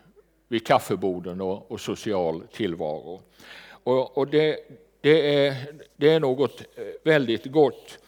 vid 0.48 0.66
kaffeborden 0.66 1.40
och, 1.40 1.70
och 1.70 1.80
social 1.80 2.42
tillvaro. 2.52 3.22
Och, 3.68 4.18
och 4.18 4.28
det, 4.28 4.58
det, 5.00 5.36
är, 5.46 5.54
det 5.96 6.10
är 6.10 6.20
något 6.20 6.60
eh, 6.60 6.84
väldigt 7.04 7.44
gott. 7.44 7.98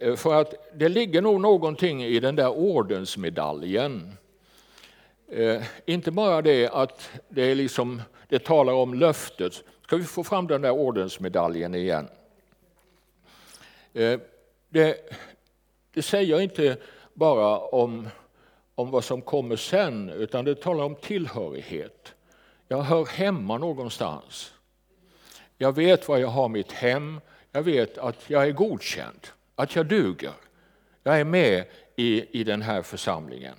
Eh, 0.00 0.16
för 0.16 0.40
att 0.40 0.54
det 0.74 0.88
ligger 0.88 1.22
nog 1.22 1.40
någonting 1.40 2.04
i 2.04 2.20
den 2.20 2.36
där 2.36 2.48
ordensmedaljen. 2.48 4.12
Eh, 5.28 5.62
inte 5.86 6.10
bara 6.10 6.42
det 6.42 6.68
att 6.68 7.10
det, 7.28 7.42
är 7.42 7.54
liksom, 7.54 8.02
det 8.28 8.44
talar 8.44 8.72
om 8.72 8.94
löftet. 8.94 9.64
Ska 9.90 9.96
vi 9.96 10.04
få 10.04 10.24
fram 10.24 10.46
den 10.46 10.62
där 10.62 10.70
ordensmedaljen 10.70 11.74
igen? 11.74 12.08
Eh, 13.92 14.20
det, 14.68 14.96
det 15.94 16.02
säger 16.02 16.40
inte 16.40 16.76
bara 17.14 17.58
om, 17.58 18.08
om 18.74 18.90
vad 18.90 19.04
som 19.04 19.22
kommer 19.22 19.56
sen, 19.56 20.10
utan 20.10 20.44
det 20.44 20.54
talar 20.54 20.84
om 20.84 20.94
tillhörighet. 20.94 22.14
Jag 22.68 22.82
hör 22.82 23.06
hemma 23.06 23.58
någonstans. 23.58 24.54
Jag 25.58 25.74
vet 25.74 26.08
var 26.08 26.18
jag 26.18 26.28
har 26.28 26.48
mitt 26.48 26.72
hem. 26.72 27.20
Jag 27.52 27.62
vet 27.62 27.98
att 27.98 28.30
jag 28.30 28.48
är 28.48 28.52
godkänd, 28.52 29.26
att 29.54 29.76
jag 29.76 29.86
duger. 29.86 30.34
Jag 31.02 31.20
är 31.20 31.24
med 31.24 31.64
i, 31.96 32.40
i 32.40 32.44
den 32.44 32.62
här 32.62 32.82
församlingen. 32.82 33.56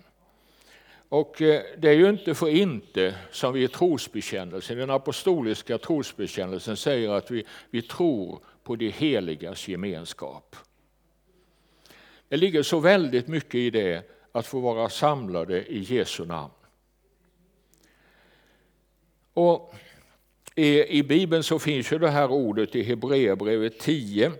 Och 1.12 1.42
eh, 1.42 1.62
det 1.78 1.90
är 1.90 1.94
ju 1.94 2.10
inte 2.10 2.36
för 2.36 2.50
inte 2.50 3.16
som 3.32 3.54
vi 3.54 3.64
i 3.64 3.68
trosbekännelsen, 3.68 4.78
den 4.78 4.90
apostoliska 4.90 5.78
trosbekännelsen 5.78 6.78
säger 6.78 7.10
att 7.10 7.32
vi, 7.32 7.44
vi 7.70 7.82
tror 7.82 8.44
på 8.64 8.76
de 8.76 8.90
heligas 8.90 9.68
gemenskap. 9.68 10.56
Det 12.28 12.38
ligger 12.38 12.64
så 12.64 12.80
väldigt 12.80 13.28
mycket 13.28 13.56
i 13.56 13.70
det 13.70 14.10
att 14.32 14.48
få 14.48 14.60
vara 14.60 14.90
samlade 14.90 15.66
i 15.66 15.80
Jesu 15.80 16.26
namn. 16.26 16.54
Och 19.34 19.76
i, 20.56 20.98
I 20.98 21.04
Bibeln 21.04 21.44
så 21.44 21.60
finns 21.60 21.92
ju 21.92 22.00
det 22.00 22.10
här 22.10 22.32
ordet 22.32 22.76
i 22.76 22.84
Hebreerbrevet 22.84 23.80
10. 23.80 24.32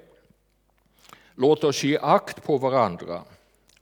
Låt 1.36 1.64
oss 1.64 1.84
ge 1.84 1.98
akt 2.02 2.44
på 2.44 2.58
varandra 2.58 3.24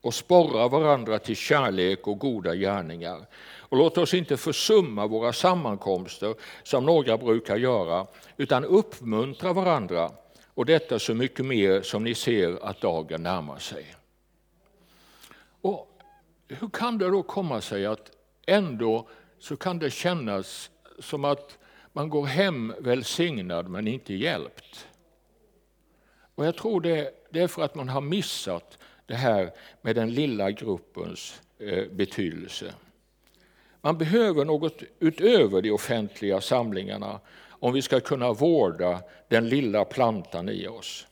och 0.00 0.14
sporra 0.14 0.68
varandra 0.68 1.18
till 1.18 1.36
kärlek 1.36 2.06
och 2.06 2.18
goda 2.18 2.54
gärningar. 2.54 3.26
Och 3.58 3.76
låt 3.76 3.98
oss 3.98 4.14
inte 4.14 4.36
försumma 4.36 5.06
våra 5.06 5.32
sammankomster 5.32 6.34
som 6.62 6.86
några 6.86 7.18
brukar 7.18 7.56
göra, 7.56 8.06
utan 8.36 8.64
uppmuntra 8.64 9.52
varandra 9.52 10.10
och 10.54 10.66
detta 10.66 10.98
så 10.98 11.14
mycket 11.14 11.46
mer 11.46 11.82
som 11.82 12.04
ni 12.04 12.14
ser 12.14 12.64
att 12.64 12.80
dagen 12.80 13.22
närmar 13.22 13.58
sig. 13.58 13.94
Och 15.60 16.02
hur 16.48 16.68
kan 16.68 16.98
det 16.98 17.10
då 17.10 17.22
komma 17.22 17.60
sig 17.60 17.86
att 17.86 18.10
ändå 18.46 19.08
så 19.38 19.56
kan 19.56 19.78
det 19.78 19.90
kännas 19.90 20.70
som 20.98 21.24
att 21.24 21.58
man 21.92 22.08
går 22.08 22.26
hem 22.26 22.74
välsignad 22.78 23.68
men 23.68 23.88
inte 23.88 24.14
hjälpt. 24.14 24.86
Och 26.34 26.46
jag 26.46 26.56
tror 26.56 26.80
det, 26.80 27.10
det 27.30 27.40
är 27.40 27.48
för 27.48 27.62
att 27.62 27.74
man 27.74 27.88
har 27.88 28.00
missat 28.00 28.78
det 29.10 29.16
här 29.16 29.52
med 29.80 29.96
den 29.96 30.14
lilla 30.14 30.50
gruppens 30.50 31.42
eh, 31.58 31.88
betydelse. 31.88 32.74
Man 33.80 33.98
behöver 33.98 34.44
något 34.44 34.82
utöver 34.98 35.62
de 35.62 35.70
offentliga 35.70 36.40
samlingarna 36.40 37.20
om 37.48 37.72
vi 37.72 37.82
ska 37.82 38.00
kunna 38.00 38.32
vårda 38.32 39.02
den 39.28 39.48
lilla 39.48 39.84
plantan 39.84 40.48
i 40.48 40.66
oss. 40.66 41.06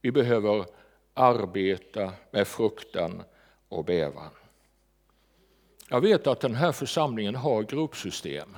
Vi 0.00 0.12
behöver 0.12 0.64
arbeta 1.14 2.12
med 2.30 2.48
fruktan 2.48 3.22
och 3.68 3.84
bävan. 3.84 4.30
Jag 5.88 6.00
vet 6.00 6.26
att 6.26 6.40
den 6.40 6.54
här 6.54 6.72
församlingen 6.72 7.34
har 7.34 7.62
gruppsystem. 7.62 8.56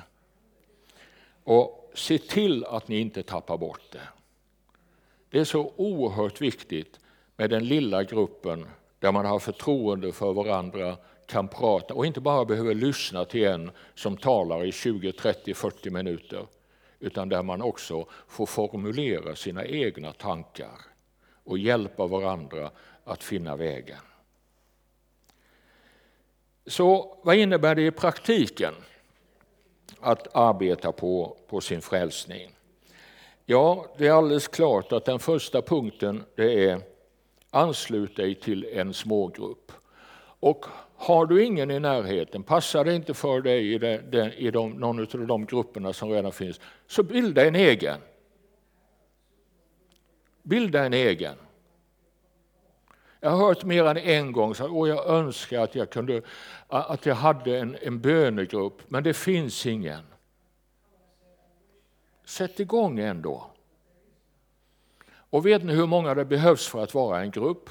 Och 1.44 1.92
se 1.94 2.18
till 2.18 2.64
att 2.64 2.88
ni 2.88 2.98
inte 2.98 3.22
tappar 3.22 3.57
bort 3.57 3.92
det. 3.92 4.09
Det 5.31 5.38
är 5.38 5.44
så 5.44 5.72
oerhört 5.76 6.40
viktigt 6.40 7.00
med 7.40 7.50
den 7.50 7.64
lilla 7.64 8.03
gruppen 8.03 8.66
där 9.00 9.12
man 9.12 9.26
har 9.26 9.38
förtroende 9.38 10.12
för 10.12 10.32
varandra, 10.32 10.96
kan 11.26 11.48
prata 11.48 11.94
och 11.94 12.06
inte 12.06 12.20
bara 12.20 12.44
behöver 12.44 12.74
lyssna 12.74 13.24
till 13.24 13.44
en 13.44 13.70
som 13.94 14.16
talar 14.16 14.64
i 14.64 14.72
20, 14.72 15.12
30, 15.12 15.54
40 15.54 15.90
minuter 15.90 16.46
utan 16.98 17.28
där 17.28 17.42
man 17.42 17.62
också 17.62 18.06
får 18.28 18.46
formulera 18.46 19.36
sina 19.36 19.64
egna 19.64 20.12
tankar 20.12 20.78
och 21.44 21.58
hjälpa 21.58 22.06
varandra 22.06 22.70
att 23.04 23.22
finna 23.22 23.56
vägen. 23.56 23.98
Så 26.66 27.18
vad 27.22 27.36
innebär 27.36 27.74
det 27.74 27.86
i 27.86 27.90
praktiken? 27.90 28.74
att 30.00 30.36
arbeta 30.36 30.92
på, 30.92 31.36
på 31.46 31.60
sin 31.60 31.82
frälsning? 31.82 32.50
Ja, 33.46 33.86
det 33.98 34.06
är 34.06 34.12
alldeles 34.12 34.48
klart 34.48 34.92
att 34.92 35.04
den 35.04 35.18
första 35.18 35.62
punkten 35.62 36.24
det 36.34 36.64
är 36.64 36.80
anslut 37.50 38.16
dig 38.16 38.34
till 38.34 38.68
en 38.72 38.94
smågrupp. 38.94 39.72
Och 40.40 40.66
Har 40.96 41.26
du 41.26 41.44
ingen 41.44 41.70
i 41.70 41.80
närheten, 41.80 42.42
passar 42.42 42.84
det 42.84 42.94
inte 42.94 43.14
för 43.14 43.40
dig 43.40 43.74
i, 43.74 43.78
det, 43.78 44.34
i 44.36 44.50
de, 44.50 44.70
någon 44.70 45.00
av 45.00 45.26
de 45.26 45.46
grupperna 45.46 45.92
som 45.92 46.10
redan 46.10 46.32
finns, 46.32 46.60
så 46.86 47.02
bilda 47.02 47.46
en 47.46 47.54
egen. 47.54 48.00
Bilda 50.42 50.84
en 50.84 50.92
egen. 50.92 51.34
Jag 53.20 53.30
har 53.30 53.36
hört 53.36 53.64
mer 53.64 53.84
än 53.84 53.96
en 53.96 54.32
gång 54.32 54.50
att 54.50 54.58
jag 54.58 55.06
önskar 55.06 55.60
att 55.60 55.74
jag, 55.74 55.90
kunde, 55.90 56.22
att 56.68 57.06
jag 57.06 57.14
hade 57.14 57.58
en, 57.58 57.76
en 57.82 58.00
bönegrupp, 58.00 58.82
men 58.88 59.02
det 59.02 59.14
finns 59.14 59.66
ingen. 59.66 60.02
Sätt 62.24 62.60
igång 62.60 62.98
ändå. 62.98 63.50
Och 65.30 65.46
vet 65.46 65.64
ni 65.64 65.72
hur 65.72 65.86
många 65.86 66.14
det 66.14 66.24
behövs 66.24 66.68
för 66.68 66.82
att 66.82 66.94
vara 66.94 67.20
en 67.20 67.30
grupp? 67.30 67.70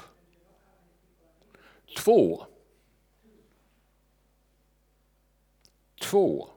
Två. 1.96 2.46
Två. 6.00 6.48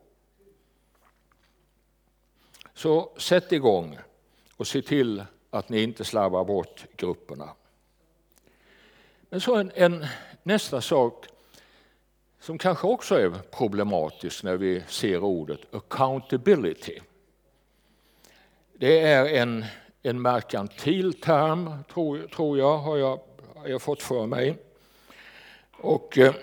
Så 2.73 3.11
sätt 3.17 3.51
igång 3.51 3.97
och 4.57 4.67
se 4.67 4.81
till 4.81 5.23
att 5.49 5.69
ni 5.69 5.83
inte 5.83 6.03
slarvar 6.03 6.45
bort 6.45 6.85
grupperna. 6.97 7.49
Men 9.29 9.41
så 9.41 9.55
en, 9.55 9.71
en, 9.75 10.05
nästa 10.43 10.81
sak 10.81 11.25
som 12.39 12.57
kanske 12.57 12.87
också 12.87 13.15
är 13.15 13.29
problematisk 13.29 14.43
när 14.43 14.57
vi 14.57 14.83
ser 14.87 15.23
ordet 15.23 15.75
accountability. 15.75 16.99
Det 18.73 18.99
är 18.99 19.25
en, 19.25 19.65
en 20.03 20.21
merkantil 20.21 21.13
term, 21.13 21.83
tror, 21.93 22.27
tror 22.27 22.57
jag, 22.57 22.77
har 22.77 22.97
jag, 22.97 23.19
har 23.55 23.67
jag 23.67 23.81
fått 23.81 24.01
för 24.01 24.25
mig. 24.25 24.57
Och 25.71 26.17
eh, 26.17 26.35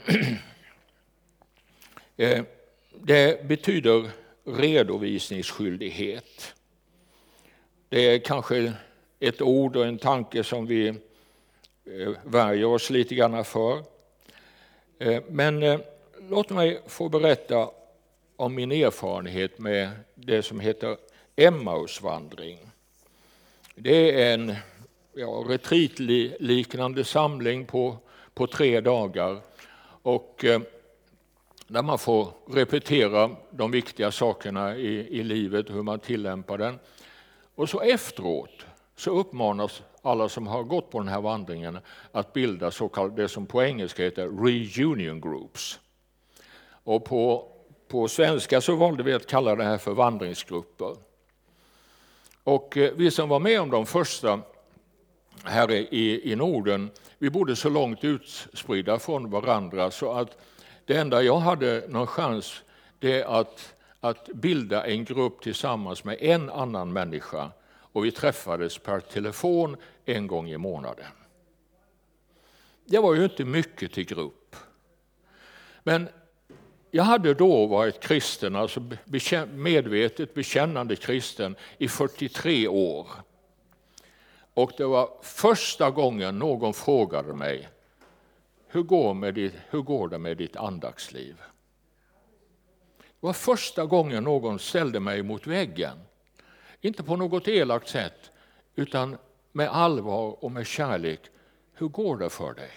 eh, 2.17 2.45
det 2.93 3.49
betyder 3.49 4.11
redovisningsskyldighet. 4.45 6.55
Det 7.89 8.01
är 8.01 8.19
kanske 8.19 8.73
ett 9.21 9.43
ord 9.43 9.77
och 9.77 9.87
en 9.87 9.99
tanke 9.99 10.45
som 10.45 10.67
vi 10.67 10.89
eh, 10.89 10.95
värjer 12.25 12.67
oss 12.67 12.91
lite 12.91 13.15
grann 13.15 13.45
för. 13.45 13.83
Eh, 14.99 15.23
men 15.29 15.63
eh, 15.63 15.81
låt 16.29 16.51
mig 16.51 16.81
få 16.87 17.09
berätta 17.09 17.71
om 18.37 18.55
min 18.55 18.73
erfarenhet 18.73 19.59
med 19.59 19.91
det 20.15 20.43
som 20.43 20.61
heter 20.61 20.97
Emmausvandring. 21.37 22.70
Det 23.83 24.23
är 24.23 24.35
en 24.35 24.55
ja, 25.15 25.45
retreatliknande 25.49 27.05
samling 27.05 27.67
på, 27.67 27.97
på 28.35 28.47
tre 28.47 28.81
dagar. 28.81 29.41
Och 30.03 30.45
eh, 30.45 30.61
där 31.67 31.83
man 31.83 31.99
får 31.99 32.29
repetera 32.51 33.31
de 33.51 33.71
viktiga 33.71 34.11
sakerna 34.11 34.77
i, 34.77 35.19
i 35.19 35.23
livet, 35.23 35.71
hur 35.71 35.83
man 35.83 35.99
tillämpar 35.99 36.59
den. 36.59 36.79
Och 37.55 37.69
så 37.69 37.81
efteråt 37.81 38.67
så 38.97 39.11
uppmanas 39.11 39.83
alla 40.03 40.29
som 40.29 40.47
har 40.47 40.63
gått 40.63 40.91
på 40.91 40.99
den 40.99 41.09
här 41.09 41.21
vandringen 41.21 41.79
att 42.13 42.33
bilda 42.33 42.71
så 42.71 42.89
kallade, 42.89 43.23
det 43.23 43.29
som 43.29 43.47
på 43.47 43.63
engelska 43.63 44.03
heter 44.03 44.29
reunion 44.29 45.21
groups. 45.21 45.81
Och 46.67 47.05
på, 47.05 47.53
på 47.89 48.09
svenska 48.09 48.61
så 48.61 48.77
valde 48.77 49.03
vi 49.03 49.13
att 49.13 49.27
kalla 49.27 49.57
det 49.57 49.65
här 49.65 49.79
för 49.79 49.93
vandringsgrupper. 49.93 51.10
Och 52.51 52.77
eh, 52.77 52.93
vi 52.97 53.11
som 53.11 53.29
var 53.29 53.41
med 53.41 53.61
om 53.61 53.71
de 53.71 53.87
första 53.87 54.41
här 55.45 55.71
i, 55.71 56.33
i 56.33 56.37
Norden, 56.37 56.91
vi 57.19 57.31
bodde 57.31 57.57
så 57.57 57.69
långt 57.69 58.05
utspridda 58.05 58.99
från 58.99 59.31
varandra 59.31 59.91
så 59.91 60.13
att 60.13 60.37
det 60.85 60.97
enda 60.97 61.23
jag 61.23 61.39
hade 61.39 61.85
någon 61.89 62.07
chans 62.07 62.63
det 62.99 63.21
är 63.21 63.41
att, 63.41 63.75
att 64.01 64.27
bilda 64.27 64.87
en 64.87 65.05
grupp 65.05 65.43
tillsammans 65.43 66.05
med 66.05 66.17
en 66.21 66.51
annan 66.51 66.93
människa 66.93 67.51
och 67.71 68.05
vi 68.05 68.11
träffades 68.11 68.79
per 68.79 69.01
telefon 69.01 69.77
en 70.05 70.27
gång 70.27 70.49
i 70.49 70.57
månaden. 70.57 71.13
Det 72.85 72.99
var 72.99 73.15
ju 73.15 73.25
inte 73.25 73.45
mycket 73.45 73.93
till 73.93 74.07
grupp. 74.07 74.57
Men 75.83 76.09
jag 76.91 77.05
hade 77.05 77.35
då 77.35 77.67
varit 77.67 78.01
kristen, 78.01 78.57
alltså 78.57 78.83
medvetet 79.55 80.35
bekännande 80.35 80.97
kristen, 80.97 81.57
i 81.79 81.89
43 81.89 82.69
år. 82.69 83.07
Och 84.55 84.73
det 84.77 84.85
var 84.85 85.11
första 85.23 85.91
gången 85.91 86.39
någon 86.39 86.75
frågade 86.75 87.35
mig, 87.35 87.69
hur 88.69 88.83
går, 88.83 89.15
med 89.15 89.35
ditt, 89.35 89.55
hur 89.71 89.83
går 89.83 90.09
det 90.09 90.19
med 90.19 90.37
ditt 90.37 90.57
andaktsliv? 90.57 91.37
Det 92.99 93.27
var 93.27 93.33
första 93.33 93.85
gången 93.85 94.25
någon 94.25 94.59
ställde 94.59 95.01
mig 95.01 95.23
mot 95.23 95.47
väggen. 95.47 95.99
Inte 96.81 97.03
på 97.03 97.17
något 97.17 97.49
elakt 97.49 97.89
sätt, 97.89 98.31
utan 98.75 99.17
med 99.53 99.69
allvar 99.69 100.45
och 100.45 100.53
med 100.53 100.67
kärlek. 100.67 101.21
Hur 101.75 101.89
går 101.89 102.17
det 102.17 102.31
för 102.31 102.55
dig? 102.55 102.71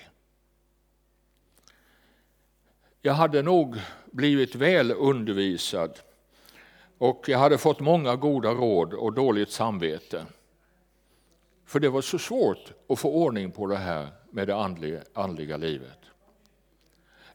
Jag 3.05 3.13
hade 3.13 3.41
nog 3.41 3.77
blivit 4.11 4.55
väl 4.55 4.91
undervisad 4.91 5.99
och 6.97 7.25
jag 7.27 7.37
hade 7.37 7.57
fått 7.57 7.79
många 7.79 8.15
goda 8.15 8.51
råd 8.51 8.93
och 8.93 9.13
dåligt 9.13 9.51
samvete. 9.51 10.25
För 11.65 11.79
det 11.79 11.89
var 11.89 12.01
så 12.01 12.19
svårt 12.19 12.71
att 12.89 12.99
få 12.99 13.11
ordning 13.11 13.51
på 13.51 13.67
det 13.67 13.75
här 13.75 14.07
med 14.29 14.47
det 14.47 14.55
andliga, 14.55 15.01
andliga 15.13 15.57
livet. 15.57 15.97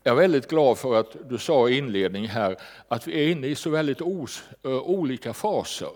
Jag 0.02 0.12
är 0.12 0.20
väldigt 0.20 0.48
glad 0.48 0.78
för 0.78 1.00
att 1.00 1.16
du 1.28 1.38
sa 1.38 1.68
i 1.68 1.78
inledningen 1.78 2.30
här 2.30 2.56
att 2.88 3.06
vi 3.06 3.24
är 3.24 3.32
inne 3.32 3.46
i 3.46 3.54
så 3.54 3.70
väldigt 3.70 4.00
os, 4.00 4.44
olika 4.62 5.34
faser. 5.34 5.92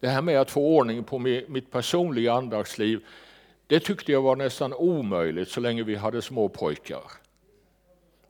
Det 0.00 0.08
här 0.08 0.22
med 0.22 0.40
att 0.40 0.50
få 0.50 0.76
ordning 0.76 1.04
på 1.04 1.18
mitt 1.18 1.70
personliga 1.70 2.32
andaktsliv, 2.32 3.04
det 3.66 3.80
tyckte 3.80 4.12
jag 4.12 4.22
var 4.22 4.36
nästan 4.36 4.72
omöjligt 4.72 5.48
så 5.48 5.60
länge 5.60 5.82
vi 5.82 5.94
hade 5.94 6.22
små 6.22 6.48
pojkar. 6.48 7.21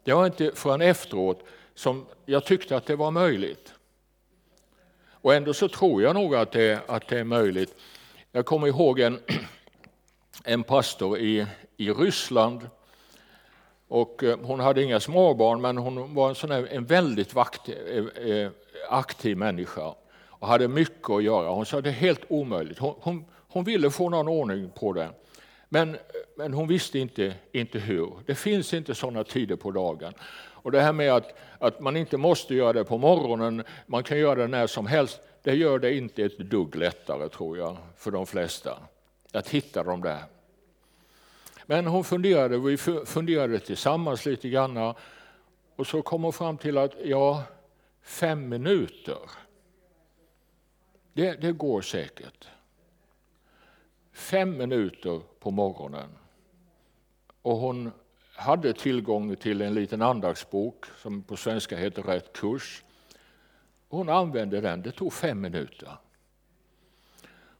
Det 0.04 0.12
var 0.12 0.26
inte 0.26 0.50
förrän 0.54 0.80
efteråt 0.80 1.44
som 1.74 2.06
jag 2.26 2.44
tyckte 2.44 2.76
att 2.76 2.86
det 2.86 2.96
var 2.96 3.10
möjligt. 3.10 3.74
Och 5.10 5.34
ändå 5.34 5.54
så 5.54 5.68
tror 5.68 6.02
jag 6.02 6.14
nog 6.14 6.34
att 6.34 6.52
det, 6.52 6.80
att 6.86 7.08
det 7.08 7.18
är 7.18 7.24
möjligt. 7.24 7.74
Jag 8.32 8.46
kommer 8.46 8.66
ihåg 8.66 9.00
en, 9.00 9.20
en 10.44 10.62
pastor 10.62 11.18
i, 11.18 11.46
i 11.76 11.90
Ryssland. 11.90 12.68
Och 13.88 14.24
eh, 14.24 14.38
hon 14.42 14.60
hade 14.60 14.82
inga 14.82 15.00
småbarn, 15.00 15.60
men 15.60 15.76
hon 15.76 16.14
var 16.14 16.28
en, 16.28 16.34
sån 16.34 16.50
här, 16.50 16.68
en 16.70 16.84
väldigt 16.84 17.34
vakt, 17.34 17.68
eh, 17.68 18.28
eh, 18.30 18.50
aktiv 18.90 19.36
människa 19.36 19.94
och 20.42 20.48
hade 20.48 20.68
mycket 20.68 21.10
att 21.10 21.22
göra. 21.22 21.50
Hon 21.50 21.66
sa 21.66 21.78
att 21.78 21.84
det 21.84 21.90
är 21.90 21.94
helt 21.94 22.24
omöjligt. 22.28 22.78
Hon, 22.78 22.94
hon, 23.00 23.24
hon 23.48 23.64
ville 23.64 23.90
få 23.90 24.08
någon 24.08 24.28
ordning 24.28 24.70
på 24.70 24.92
det. 24.92 25.10
Men, 25.72 25.96
men 26.36 26.54
hon 26.54 26.68
visste 26.68 26.98
inte, 26.98 27.34
inte 27.52 27.78
hur. 27.78 28.12
Det 28.26 28.34
finns 28.34 28.74
inte 28.74 28.94
sådana 28.94 29.24
tider 29.24 29.56
på 29.56 29.70
dagen. 29.70 30.14
Och 30.34 30.72
det 30.72 30.80
här 30.80 30.92
med 30.92 31.12
att, 31.12 31.34
att 31.58 31.80
man 31.80 31.96
inte 31.96 32.16
måste 32.16 32.54
göra 32.54 32.72
det 32.72 32.84
på 32.84 32.98
morgonen, 32.98 33.64
man 33.86 34.02
kan 34.02 34.18
göra 34.18 34.34
det 34.34 34.46
när 34.46 34.66
som 34.66 34.86
helst, 34.86 35.20
det 35.42 35.54
gör 35.54 35.78
det 35.78 35.94
inte 35.94 36.24
ett 36.24 36.38
dugg 36.38 36.76
lättare 36.76 37.28
tror 37.28 37.58
jag 37.58 37.76
för 37.96 38.10
de 38.10 38.26
flesta 38.26 38.78
att 39.32 39.48
hitta 39.48 39.82
de 39.82 40.00
där. 40.00 40.22
Men 41.66 41.86
hon 41.86 42.04
funderade, 42.04 42.58
vi 42.58 42.76
funderade 43.06 43.58
tillsammans 43.58 44.26
lite 44.26 44.48
grann 44.48 44.94
och 45.76 45.86
så 45.86 46.02
kom 46.02 46.22
hon 46.22 46.32
fram 46.32 46.58
till 46.58 46.78
att 46.78 46.92
ja, 47.04 47.42
fem 48.02 48.48
minuter, 48.48 49.18
det, 51.12 51.32
det 51.32 51.52
går 51.52 51.80
säkert. 51.80 52.48
Fem 54.12 54.56
minuter 54.56 55.20
på 55.42 55.50
morgonen. 55.50 56.08
Och 57.42 57.56
hon 57.56 57.92
hade 58.34 58.72
tillgång 58.72 59.36
till 59.36 59.60
en 59.60 59.74
liten 59.74 60.02
andaktsbok 60.02 60.86
som 60.96 61.22
på 61.22 61.36
svenska 61.36 61.76
heter 61.76 62.02
Rätt 62.02 62.32
kurs. 62.32 62.84
Hon 63.88 64.08
använde 64.08 64.60
den, 64.60 64.82
det 64.82 64.92
tog 64.92 65.12
fem 65.12 65.40
minuter. 65.40 65.96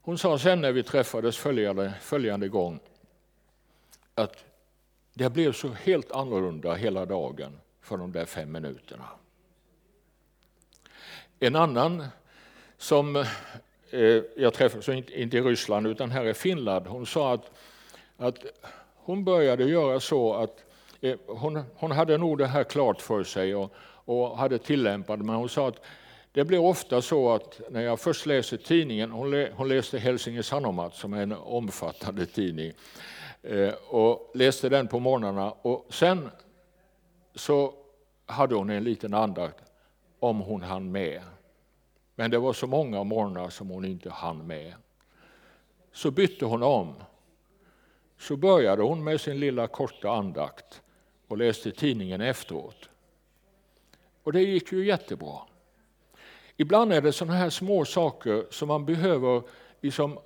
Hon 0.02 0.18
sa 0.18 0.38
sen 0.38 0.60
när 0.60 0.72
vi 0.72 0.82
träffades 0.82 1.36
följande, 1.36 1.94
följande 2.00 2.48
gång 2.48 2.80
att 4.14 4.44
det 5.14 5.30
blev 5.30 5.52
så 5.52 5.68
helt 5.68 6.12
annorlunda 6.12 6.74
hela 6.74 7.06
dagen 7.06 7.60
för 7.80 7.96
de 7.96 8.12
där 8.12 8.24
fem 8.24 8.52
minuterna. 8.52 9.08
En 11.38 11.56
annan 11.56 12.04
som 12.76 13.16
eh, 13.90 14.22
jag 14.36 14.54
träffade, 14.54 14.82
så 14.82 14.92
inte, 14.92 15.20
inte 15.20 15.36
i 15.36 15.40
Ryssland 15.40 15.86
utan 15.86 16.10
här 16.10 16.24
i 16.24 16.34
Finland, 16.34 16.86
hon 16.86 17.06
sa 17.06 17.34
att, 17.34 17.50
att 18.22 18.44
hon 18.94 19.24
började 19.24 19.64
göra 19.64 20.00
så 20.00 20.34
att 20.34 20.64
eh, 21.00 21.16
hon, 21.26 21.62
hon 21.74 21.90
hade 21.90 22.18
nog 22.18 22.38
det 22.38 22.46
här 22.46 22.64
klart 22.64 23.00
för 23.00 23.24
sig 23.24 23.54
och, 23.54 23.72
och 24.04 24.38
hade 24.38 24.58
tillämpat 24.58 25.18
men 25.18 25.34
hon 25.34 25.48
sa 25.48 25.68
att 25.68 25.80
det 26.32 26.44
blir 26.44 26.58
ofta 26.58 27.02
så 27.02 27.32
att 27.32 27.60
när 27.70 27.80
jag 27.80 28.00
först 28.00 28.26
läser 28.26 28.56
tidningen, 28.56 29.10
hon, 29.10 29.30
lä, 29.30 29.50
hon 29.54 29.68
läste 29.68 29.98
Helsingin 29.98 30.42
Sanomat 30.42 30.94
som 30.94 31.12
är 31.12 31.22
en 31.22 31.32
omfattande 31.32 32.26
tidning, 32.26 32.72
eh, 33.42 33.74
och 33.88 34.30
läste 34.34 34.68
den 34.68 34.88
på 34.88 34.98
morgnarna 34.98 35.50
och 35.50 35.86
sen 35.90 36.30
så 37.34 37.74
hade 38.26 38.54
hon 38.54 38.70
en 38.70 38.84
liten 38.84 39.14
andakt 39.14 39.64
om 40.20 40.40
hon 40.40 40.62
hann 40.62 40.92
med. 40.92 41.22
Men 42.14 42.30
det 42.30 42.38
var 42.38 42.52
så 42.52 42.66
många 42.66 43.04
morgnar 43.04 43.48
som 43.48 43.68
hon 43.68 43.84
inte 43.84 44.10
hann 44.10 44.46
med. 44.46 44.74
Så 45.92 46.10
bytte 46.10 46.44
hon 46.44 46.62
om. 46.62 46.94
Så 48.22 48.36
började 48.36 48.82
hon 48.82 49.04
med 49.04 49.20
sin 49.20 49.40
lilla 49.40 49.66
korta 49.66 50.10
andakt 50.10 50.82
och 51.28 51.38
läste 51.38 51.72
tidningen 51.72 52.20
efteråt. 52.20 52.88
Och 54.22 54.32
det 54.32 54.42
gick 54.42 54.72
ju 54.72 54.86
jättebra. 54.86 55.38
Ibland 56.56 56.92
är 56.92 57.00
det 57.00 57.12
sådana 57.12 57.36
här 57.36 57.50
små 57.50 57.84
saker 57.84 58.46
som 58.50 58.68
man 58.68 58.86
behöver 58.86 59.42
liksom 59.80 60.18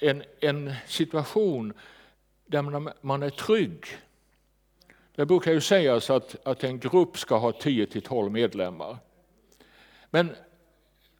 en, 0.00 0.22
en 0.40 0.74
situation 0.86 1.72
där 2.46 2.62
man, 2.62 2.90
man 3.00 3.22
är 3.22 3.30
trygg. 3.30 3.86
Det 5.14 5.26
brukar 5.26 5.52
ju 5.52 5.60
sägas 5.60 6.10
att, 6.10 6.46
att 6.46 6.64
en 6.64 6.78
grupp 6.78 7.18
ska 7.18 7.36
ha 7.36 7.52
10 7.52 7.86
till 7.86 8.02
12 8.02 8.32
medlemmar. 8.32 8.96
Men 10.10 10.36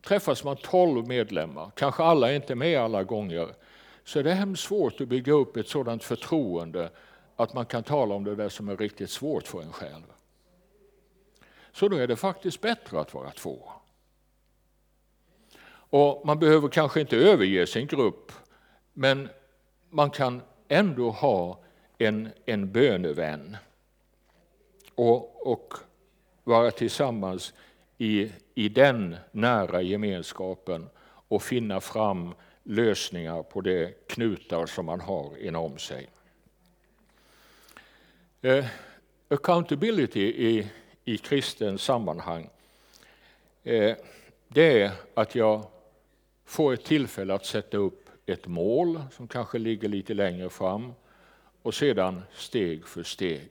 träffas 0.03 0.45
man 0.45 0.57
12 0.57 1.07
medlemmar, 1.07 1.71
kanske 1.77 2.03
alla 2.03 2.31
är 2.31 2.37
inte 2.37 2.55
med 2.55 2.81
alla 2.81 3.05
gånger, 3.05 3.55
så 4.05 4.19
är 4.19 4.23
det 4.23 4.35
hemskt 4.35 4.63
svårt 4.63 5.01
att 5.01 5.09
bygga 5.09 5.33
upp 5.33 5.57
ett 5.57 5.69
sådant 5.69 6.05
förtroende 6.05 6.91
att 7.37 7.55
man 7.55 7.67
kan 7.67 7.83
tala 7.83 8.15
om 8.15 8.25
det 8.25 8.35
där 8.35 8.49
som 8.49 8.69
är 8.69 8.77
riktigt 8.77 9.11
svårt 9.11 9.47
för 9.47 9.63
en 9.63 9.73
själv. 9.73 10.03
Så 11.73 11.89
då 11.89 11.97
är 11.97 12.07
det 12.07 12.17
faktiskt 12.17 12.61
bättre 12.61 13.01
att 13.01 13.15
vara 13.15 13.31
två. 13.31 13.73
Och 15.91 16.27
Man 16.27 16.39
behöver 16.39 16.69
kanske 16.69 17.01
inte 17.01 17.17
överge 17.17 17.67
sin 17.67 17.87
grupp, 17.87 18.33
men 18.93 19.29
man 19.91 20.11
kan 20.11 20.43
ändå 20.69 21.11
ha 21.11 21.61
en, 21.99 22.29
en 22.45 22.73
bönevän 22.73 23.57
och, 24.95 25.47
och 25.53 25.75
vara 26.45 26.71
tillsammans 26.71 27.55
i, 27.99 28.33
i 28.55 28.69
den 28.69 29.17
nära 29.33 29.83
gemenskapen 29.83 30.89
och 31.03 31.43
finna 31.43 31.81
fram 31.81 32.35
lösningar 32.71 33.43
på 33.43 33.61
de 33.61 33.95
knutar 34.07 34.67
som 34.67 34.87
man 34.87 35.01
har 35.01 35.37
inom 35.39 35.79
sig. 35.79 36.09
Eh, 38.43 38.67
accountability 39.29 40.21
i, 40.21 40.71
i 41.05 41.19
kristen 41.19 41.79
sammanhang 41.79 42.51
eh, 43.63 43.97
det 44.49 44.83
är 44.83 44.91
att 45.15 45.35
jag 45.35 45.67
får 46.45 46.73
ett 46.73 46.85
tillfälle 46.85 47.35
att 47.35 47.47
sätta 47.47 47.77
upp 47.77 48.11
ett 48.27 48.47
mål 48.47 49.03
som 49.13 49.29
kanske 49.29 49.59
ligger 49.59 49.89
lite 49.89 50.15
längre 50.15 50.51
fram 50.51 50.93
och 51.63 51.75
sedan 51.75 52.23
steg 52.35 52.87
för 52.87 53.03
steg. 53.03 53.51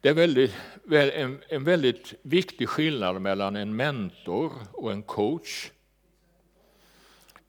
Det 0.00 0.08
är 0.08 0.14
väldigt, 0.14 0.54
en, 0.90 1.42
en 1.48 1.64
väldigt 1.64 2.14
viktig 2.22 2.68
skillnad 2.68 3.22
mellan 3.22 3.56
en 3.56 3.76
mentor 3.76 4.52
och 4.72 4.92
en 4.92 5.02
coach. 5.02 5.70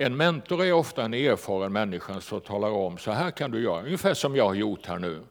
En 0.03 0.17
mentor 0.17 0.63
är 0.63 0.73
ofta 0.73 1.03
en 1.05 1.13
erfaren 1.13 1.73
människa 1.73 2.21
som 2.21 2.41
talar 2.41 2.69
om 2.69 2.97
så 2.97 3.11
här 3.11 3.31
kan 3.31 3.51
du 3.51 3.63
göra, 3.63 3.83
ungefär 3.83 4.13
som 4.13 4.35
jag 4.35 4.45
har 4.45 4.53
gjort 4.53 4.85
här 4.85 4.99
nu. 4.99 5.23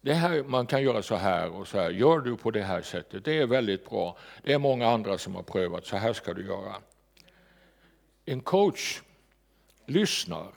Det 0.00 0.14
här, 0.14 0.42
man 0.42 0.66
kan 0.66 0.82
göra 0.82 1.02
så 1.02 1.14
här 1.14 1.50
och 1.50 1.68
så 1.68 1.78
här. 1.78 1.90
Gör 1.90 2.18
du 2.18 2.36
på 2.36 2.50
det 2.50 2.62
här 2.62 2.82
sättet, 2.82 3.24
det 3.24 3.38
är 3.38 3.46
väldigt 3.46 3.90
bra. 3.90 4.16
Det 4.42 4.52
är 4.52 4.58
många 4.58 4.88
andra 4.88 5.18
som 5.18 5.34
har 5.34 5.42
prövat, 5.42 5.86
så 5.86 5.96
här 5.96 6.12
ska 6.12 6.34
du 6.34 6.46
göra. 6.46 6.74
En 8.24 8.40
coach 8.40 9.02
lyssnar 9.86 10.52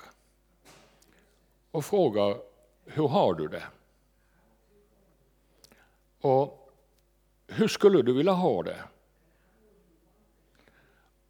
och 1.72 1.86
frågar, 1.86 2.38
hur 2.86 3.08
har 3.08 3.34
du 3.34 3.48
det? 3.48 3.64
Och 6.22 6.70
hur 7.48 7.68
skulle 7.68 8.02
du 8.02 8.14
vilja 8.14 8.34
ha 8.34 8.64
det? 8.64 8.84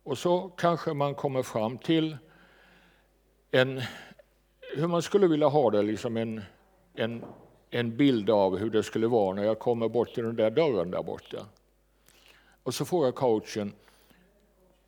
Och 0.04 0.18
så 0.18 0.50
kanske 0.58 0.94
man 0.94 1.16
kommer 1.16 1.44
fram 1.44 1.78
till 1.78 2.18
en, 3.52 3.82
hur 4.76 4.88
man 4.88 5.02
skulle 5.02 5.28
vilja 5.28 5.48
ha 5.48 5.70
det, 5.72 5.82
liksom 5.82 6.18
en, 6.18 6.42
en, 6.94 7.26
en 7.70 7.98
bild 7.98 8.30
av 8.30 8.58
hur 8.58 8.70
det 8.70 8.84
skulle 8.84 9.08
vara 9.08 9.36
när 9.36 9.44
jag 9.44 9.60
kommer 9.60 9.90
bort 9.90 10.14
till 10.14 10.24
den 10.24 10.36
där 10.36 10.52
dörren 10.52 10.92
där 10.92 11.04
borta. 11.04 11.46
Och 12.64 12.74
så 12.74 12.86
frågar 12.86 13.12
coachen, 13.12 13.74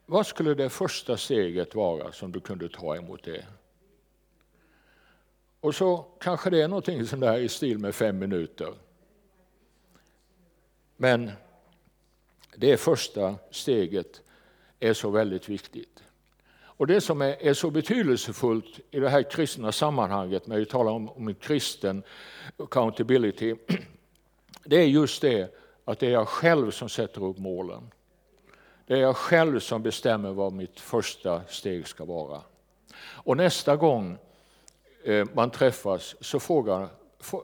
vad 0.06 0.28
skulle 0.28 0.54
det 0.54 0.70
första 0.70 1.18
steget 1.18 1.76
vara 1.76 2.12
som 2.12 2.32
du 2.32 2.40
kunde 2.40 2.70
ta 2.70 2.96
emot 2.96 3.24
det? 3.24 3.46
Och 5.60 5.76
så 5.76 6.06
kanske 6.20 6.50
det 6.50 6.62
är 6.62 6.68
någonting 6.68 7.06
som 7.06 7.20
där 7.20 7.38
i 7.38 7.50
stil 7.50 7.80
med 7.80 7.96
fem 7.96 8.20
minuter. 8.20 8.74
Men 10.98 11.32
det 12.56 12.72
är 12.72 12.78
första 12.78 13.36
steget 13.52 14.22
är 14.80 14.94
så 14.94 15.10
väldigt 15.10 15.50
viktigt. 15.50 16.04
Och 16.78 16.88
Det 16.88 17.02
som 17.02 17.22
är, 17.22 17.44
är 17.44 17.54
så 17.54 17.70
betydelsefullt 17.70 18.80
i 18.92 19.00
det 19.00 19.10
här 19.10 19.24
kristna 19.24 19.72
sammanhanget, 19.72 20.48
när 20.48 20.58
vi 20.58 20.66
talar 20.66 20.92
om, 20.92 21.10
om 21.10 21.36
kristen 21.36 22.04
accountability, 22.58 23.56
det 24.66 24.76
är 24.76 24.86
just 24.86 25.22
det 25.22 25.56
att 25.86 26.00
det 26.00 26.08
är 26.08 26.12
jag 26.12 26.28
själv 26.28 26.72
som 26.72 26.90
sätter 26.90 27.24
upp 27.24 27.38
målen. 27.38 27.92
Det 28.86 28.94
är 28.94 29.02
jag 29.02 29.18
själv 29.18 29.60
som 29.60 29.84
bestämmer 29.84 30.32
vad 30.32 30.54
mitt 30.54 30.80
första 30.80 31.42
steg 31.48 31.88
ska 31.88 32.06
vara. 32.06 32.42
Och 32.98 33.38
nästa 33.38 33.76
gång 33.76 34.18
eh, 35.04 35.28
man 35.34 35.50
träffas 35.50 36.16
så 36.20 36.40
frågar, 36.40 36.88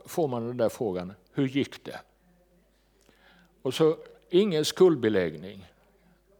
får 0.06 0.28
man 0.28 0.46
den 0.46 0.56
där 0.56 0.68
frågan, 0.68 1.12
hur 1.32 1.48
gick 1.48 1.84
det? 1.84 2.00
Och 3.62 3.74
så 3.74 3.96
ingen 4.30 4.64
skuldbeläggning. 4.64 5.71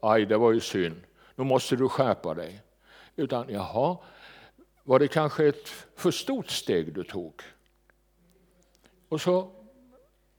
Aj, 0.05 0.27
det 0.27 0.37
var 0.37 0.53
ju 0.53 0.61
synd. 0.61 1.01
Nu 1.35 1.45
måste 1.45 1.77
du 1.77 1.89
skärpa 1.89 2.35
dig. 2.35 2.61
Utan, 3.17 3.49
jaha, 3.49 3.97
var 4.83 4.99
det 4.99 5.09
kanske 5.09 5.47
ett 5.47 5.69
för 5.97 6.11
stort 6.11 6.51
steg 6.51 6.95
du 6.95 7.05
tog? 7.05 7.43
Och 9.09 9.21
så 9.21 9.51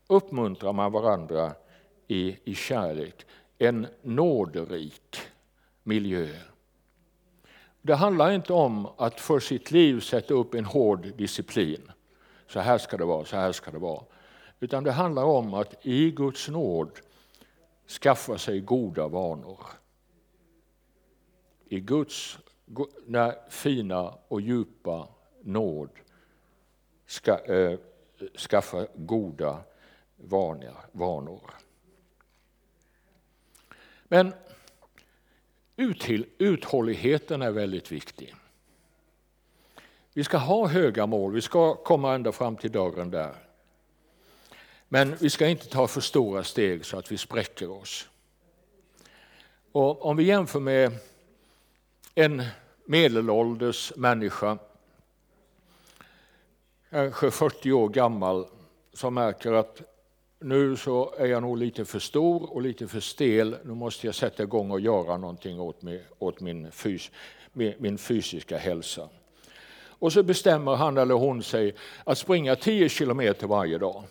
uppmuntrar 0.07 0.73
man 0.73 0.91
varandra 0.91 1.53
i, 2.07 2.37
i 2.43 2.55
kärlek 2.55 3.25
en 3.57 3.87
nåderik 4.01 5.17
miljö. 5.83 6.27
Det 7.81 7.95
handlar 7.95 8.31
inte 8.31 8.53
om 8.53 8.87
att 8.97 9.19
för 9.19 9.39
sitt 9.39 9.71
liv 9.71 9.99
sätta 9.99 10.33
upp 10.33 10.53
en 10.53 10.65
hård 10.65 11.07
disciplin. 11.17 11.91
Så 12.47 12.59
här 12.59 12.77
ska 12.77 12.97
det 12.97 13.05
vara, 13.05 13.25
så 13.25 13.35
här 13.35 13.51
ska 13.51 13.71
det 13.71 13.79
vara. 13.79 14.03
Utan 14.59 14.83
det 14.83 14.91
handlar 14.91 15.23
om 15.23 15.53
att 15.53 15.85
i 15.85 16.11
Guds 16.11 16.49
nåd 16.49 16.99
skaffa 18.01 18.37
sig 18.37 18.59
goda 18.59 19.07
vanor. 19.07 19.59
I 21.65 21.79
Guds 21.79 22.39
fina 23.49 24.17
och 24.27 24.41
djupa 24.41 25.07
nåd 25.41 25.89
ska, 27.05 27.37
äh, 27.45 27.79
skaffa 28.49 28.87
goda 28.95 29.63
vanor. 30.15 31.51
Men 34.03 34.33
uthålligheten 36.37 37.41
är 37.41 37.51
väldigt 37.51 37.91
viktig. 37.91 38.35
Vi 40.13 40.23
ska 40.23 40.37
ha 40.37 40.67
höga 40.67 41.05
mål, 41.05 41.33
vi 41.33 41.41
ska 41.41 41.75
komma 41.75 42.13
ända 42.15 42.31
fram 42.31 42.55
till 42.55 42.71
dörren 42.71 43.11
där. 43.11 43.35
Men 44.93 45.15
vi 45.15 45.29
ska 45.29 45.47
inte 45.47 45.69
ta 45.69 45.87
för 45.87 46.01
stora 46.01 46.43
steg 46.43 46.85
så 46.85 46.97
att 46.97 47.11
vi 47.11 47.17
spräcker 47.17 47.71
oss. 47.71 48.09
Och 49.71 50.05
om 50.05 50.17
vi 50.17 50.23
jämför 50.23 50.59
med 50.59 50.91
en 52.15 52.43
medelålders 52.85 53.93
människa, 53.95 54.57
kanske 56.89 57.31
40 57.31 57.71
år 57.71 57.89
gammal, 57.89 58.47
som 58.93 59.13
märker 59.13 59.51
att 59.53 59.81
nu 60.39 60.77
så 60.77 61.13
är 61.17 61.25
jag 61.25 61.41
nog 61.41 61.57
lite 61.57 61.85
för 61.85 61.99
stor 61.99 62.53
och 62.53 62.61
lite 62.61 62.87
för 62.87 62.99
stel. 62.99 63.57
Nu 63.63 63.73
måste 63.73 64.07
jag 64.07 64.15
sätta 64.15 64.43
igång 64.43 64.71
och 64.71 64.79
göra 64.79 65.17
någonting 65.17 65.59
åt, 65.59 65.81
mig, 65.81 66.03
åt 66.19 66.39
min, 66.39 66.71
fys, 66.71 67.11
min 67.53 67.97
fysiska 67.97 68.57
hälsa. 68.57 69.09
Och 69.75 70.13
så 70.13 70.23
bestämmer 70.23 70.75
han 70.75 70.97
eller 70.97 71.15
hon 71.15 71.43
sig 71.43 71.75
att 72.03 72.17
springa 72.17 72.55
10 72.55 72.89
kilometer 72.89 73.47
varje 73.47 73.77
dag. 73.77 74.03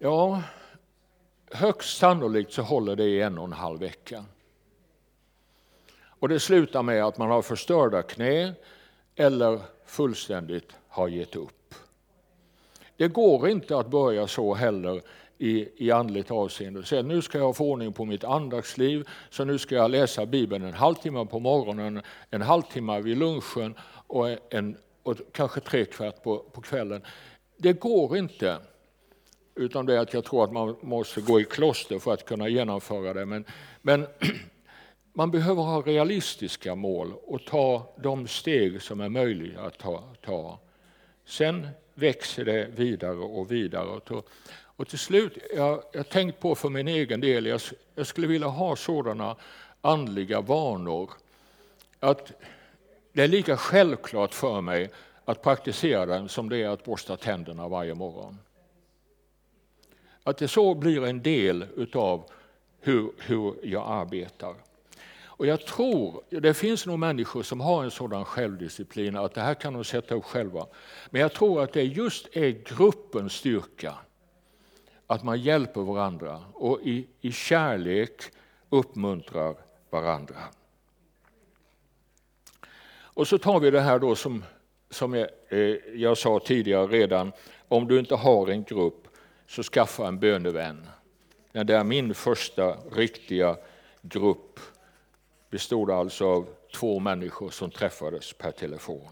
Ja, 0.00 0.42
högst 1.50 1.98
sannolikt 1.98 2.52
så 2.52 2.62
håller 2.62 2.96
det 2.96 3.04
i 3.04 3.22
en 3.22 3.38
och 3.38 3.44
en 3.44 3.52
halv 3.52 3.80
vecka. 3.80 4.24
Och 5.98 6.28
det 6.28 6.40
slutar 6.40 6.82
med 6.82 7.04
att 7.04 7.18
man 7.18 7.30
har 7.30 7.42
förstörda 7.42 8.02
knä 8.02 8.52
eller 9.16 9.60
fullständigt 9.86 10.72
har 10.88 11.08
gett 11.08 11.36
upp. 11.36 11.74
Det 12.96 13.08
går 13.08 13.48
inte 13.48 13.78
att 13.78 13.90
börja 13.90 14.26
så 14.26 14.54
heller 14.54 15.02
i, 15.38 15.86
i 15.86 15.90
andligt 15.90 16.30
avseende. 16.30 16.84
Säga 16.84 17.02
nu 17.02 17.22
ska 17.22 17.38
jag 17.38 17.56
få 17.56 17.70
ordning 17.70 17.92
på 17.92 18.04
mitt 18.04 18.24
andaktsliv, 18.24 19.08
så 19.30 19.44
nu 19.44 19.58
ska 19.58 19.74
jag 19.74 19.90
läsa 19.90 20.26
Bibeln 20.26 20.64
en 20.64 20.74
halvtimme 20.74 21.26
på 21.26 21.38
morgonen, 21.38 22.02
en 22.30 22.42
halvtimme 22.42 23.00
vid 23.00 23.18
lunchen 23.18 23.74
och, 24.06 24.54
en, 24.54 24.76
och 25.02 25.16
kanske 25.32 25.60
tre 25.60 25.84
kvart 25.84 26.22
på, 26.22 26.38
på 26.38 26.60
kvällen. 26.60 27.02
det 27.56 27.72
går 27.72 28.16
inte. 28.16 28.58
Utan 29.58 29.86
det 29.86 29.94
är 29.94 29.98
att 29.98 30.14
jag 30.14 30.24
tror 30.24 30.44
att 30.44 30.52
man 30.52 30.76
måste 30.80 31.20
gå 31.20 31.40
i 31.40 31.44
kloster 31.44 31.98
för 31.98 32.12
att 32.12 32.24
kunna 32.24 32.48
genomföra 32.48 33.14
det. 33.14 33.26
Men, 33.26 33.44
men 33.82 34.06
man 35.12 35.30
behöver 35.30 35.62
ha 35.62 35.80
realistiska 35.80 36.74
mål 36.74 37.12
och 37.26 37.44
ta 37.44 37.94
de 38.02 38.28
steg 38.28 38.82
som 38.82 39.00
är 39.00 39.08
möjliga 39.08 39.60
att 39.60 39.78
ta. 39.78 40.04
ta. 40.24 40.58
Sen 41.24 41.68
växer 41.94 42.44
det 42.44 42.68
vidare 42.76 43.16
och 43.16 43.52
vidare. 43.52 44.00
Och 44.60 44.88
till 44.88 44.98
slut, 44.98 45.38
jag 45.56 45.82
har 45.94 46.02
tänkt 46.02 46.40
på 46.40 46.54
för 46.54 46.68
min 46.68 46.88
egen 46.88 47.20
del, 47.20 47.46
jag, 47.46 47.60
jag 47.94 48.06
skulle 48.06 48.26
vilja 48.26 48.48
ha 48.48 48.76
sådana 48.76 49.36
andliga 49.80 50.40
vanor 50.40 51.10
att 52.00 52.32
det 53.12 53.22
är 53.22 53.28
lika 53.28 53.56
självklart 53.56 54.34
för 54.34 54.60
mig 54.60 54.90
att 55.24 55.42
praktisera 55.42 56.06
den 56.06 56.28
som 56.28 56.48
det 56.48 56.58
är 56.58 56.68
att 56.68 56.84
borsta 56.84 57.16
tänderna 57.16 57.68
varje 57.68 57.94
morgon. 57.94 58.38
Att 60.28 60.38
det 60.38 60.48
så 60.48 60.74
blir 60.74 61.04
en 61.04 61.22
del 61.22 61.66
utav 61.76 62.30
hur, 62.80 63.12
hur 63.18 63.54
jag 63.62 63.84
arbetar. 63.88 64.54
Och 65.24 65.46
jag 65.46 65.66
tror, 65.66 66.22
det 66.30 66.54
finns 66.54 66.86
nog 66.86 66.98
människor 66.98 67.42
som 67.42 67.60
har 67.60 67.84
en 67.84 67.90
sådan 67.90 68.24
självdisciplin 68.24 69.16
att 69.16 69.34
det 69.34 69.40
här 69.40 69.54
kan 69.54 69.72
de 69.72 69.84
sätta 69.84 70.14
upp 70.14 70.24
själva. 70.24 70.66
Men 71.10 71.20
jag 71.20 71.32
tror 71.32 71.62
att 71.62 71.72
det 71.72 71.82
just 71.82 72.36
är 72.36 72.76
gruppens 72.76 73.32
styrka. 73.32 73.94
Att 75.06 75.24
man 75.24 75.40
hjälper 75.40 75.80
varandra 75.80 76.42
och 76.54 76.80
i, 76.82 77.06
i 77.20 77.32
kärlek 77.32 78.22
uppmuntrar 78.70 79.54
varandra. 79.90 80.42
Och 83.00 83.28
så 83.28 83.38
tar 83.38 83.60
vi 83.60 83.70
det 83.70 83.80
här 83.80 83.98
då 83.98 84.14
som, 84.14 84.44
som 84.90 85.14
jag, 85.14 85.28
eh, 85.48 85.76
jag 85.94 86.18
sa 86.18 86.40
tidigare 86.40 86.86
redan, 86.86 87.32
om 87.68 87.88
du 87.88 87.98
inte 87.98 88.14
har 88.14 88.50
en 88.50 88.64
grupp 88.64 89.07
så 89.48 89.62
skaffa 89.62 90.08
en 90.08 90.18
bönevän. 90.18 90.86
Det 91.52 91.74
är 91.74 91.84
min 91.84 92.14
första 92.14 92.76
riktiga 92.92 93.56
grupp 94.02 94.60
bestod 95.50 95.90
alltså 95.90 96.26
av 96.26 96.48
två 96.74 96.98
människor 96.98 97.50
som 97.50 97.70
träffades 97.70 98.32
per 98.32 98.50
telefon. 98.50 99.08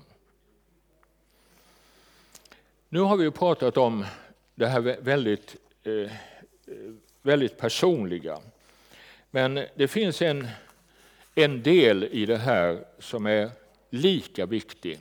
Nu 2.88 3.00
har 3.00 3.16
vi 3.16 3.30
pratat 3.30 3.76
om 3.76 4.04
det 4.54 4.66
här 4.66 4.80
väldigt, 5.00 5.56
eh, 5.82 6.12
väldigt 7.22 7.58
personliga. 7.58 8.38
Men 9.30 9.66
det 9.74 9.88
finns 9.88 10.22
en, 10.22 10.48
en 11.34 11.62
del 11.62 12.04
i 12.04 12.26
det 12.26 12.36
här 12.36 12.84
som 12.98 13.26
är 13.26 13.50
lika 13.90 14.46
viktig. 14.46 14.98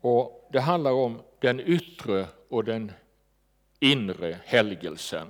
Och 0.00 0.48
Det 0.52 0.60
handlar 0.60 0.92
om 0.92 1.18
den 1.38 1.60
yttre 1.60 2.26
och 2.48 2.64
den 2.64 2.92
inre 3.82 4.38
helgelsen. 4.44 5.28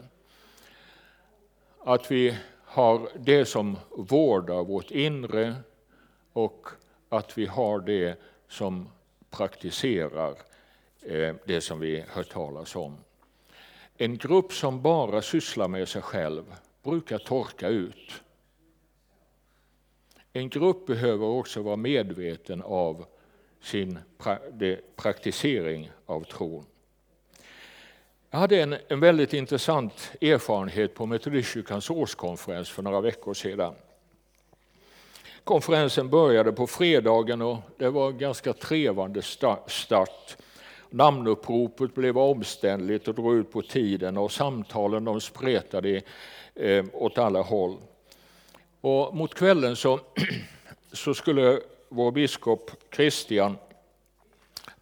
Att 1.78 2.10
vi 2.10 2.36
har 2.64 3.08
det 3.18 3.44
som 3.44 3.78
vårdar 3.90 4.64
vårt 4.64 4.90
inre 4.90 5.54
och 6.32 6.66
att 7.08 7.38
vi 7.38 7.46
har 7.46 7.80
det 7.80 8.20
som 8.48 8.88
praktiserar 9.30 10.34
eh, 11.02 11.34
det 11.44 11.60
som 11.60 11.80
vi 11.80 12.04
hört 12.08 12.30
talas 12.30 12.76
om. 12.76 12.96
En 13.96 14.16
grupp 14.16 14.52
som 14.52 14.82
bara 14.82 15.22
sysslar 15.22 15.68
med 15.68 15.88
sig 15.88 16.02
själv 16.02 16.54
brukar 16.82 17.18
torka 17.18 17.68
ut. 17.68 18.22
En 20.32 20.48
grupp 20.48 20.86
behöver 20.86 21.26
också 21.26 21.62
vara 21.62 21.76
medveten 21.76 22.62
av 22.62 23.04
sin 23.60 23.98
praktisering 24.96 25.90
av 26.06 26.24
tron. 26.24 26.66
Jag 28.34 28.38
hade 28.38 28.62
en, 28.62 28.76
en 28.88 29.00
väldigt 29.00 29.32
intressant 29.32 30.12
erfarenhet 30.20 30.94
på 30.94 31.06
Metodistkyrkans 31.06 31.90
årskonferens 31.90 32.70
för 32.70 32.82
några 32.82 33.00
veckor 33.00 33.34
sedan. 33.34 33.74
Konferensen 35.44 36.08
började 36.08 36.52
på 36.52 36.66
fredagen 36.66 37.42
och 37.42 37.56
det 37.78 37.90
var 37.90 38.10
en 38.10 38.18
ganska 38.18 38.52
trevande 38.52 39.22
start. 39.66 40.36
Namnuppropet 40.90 41.94
blev 41.94 42.18
omständligt 42.18 43.08
och 43.08 43.14
drog 43.14 43.34
ut 43.34 43.52
på 43.52 43.62
tiden 43.62 44.16
och 44.16 44.32
samtalen 44.32 45.04
de 45.04 45.20
spretade 45.20 46.02
eh, 46.54 46.84
åt 46.92 47.18
alla 47.18 47.42
håll. 47.42 47.76
Och 48.80 49.16
mot 49.16 49.34
kvällen 49.34 49.76
så, 49.76 50.00
så 50.92 51.14
skulle 51.14 51.60
vår 51.88 52.12
biskop 52.12 52.70
Christian 52.94 53.56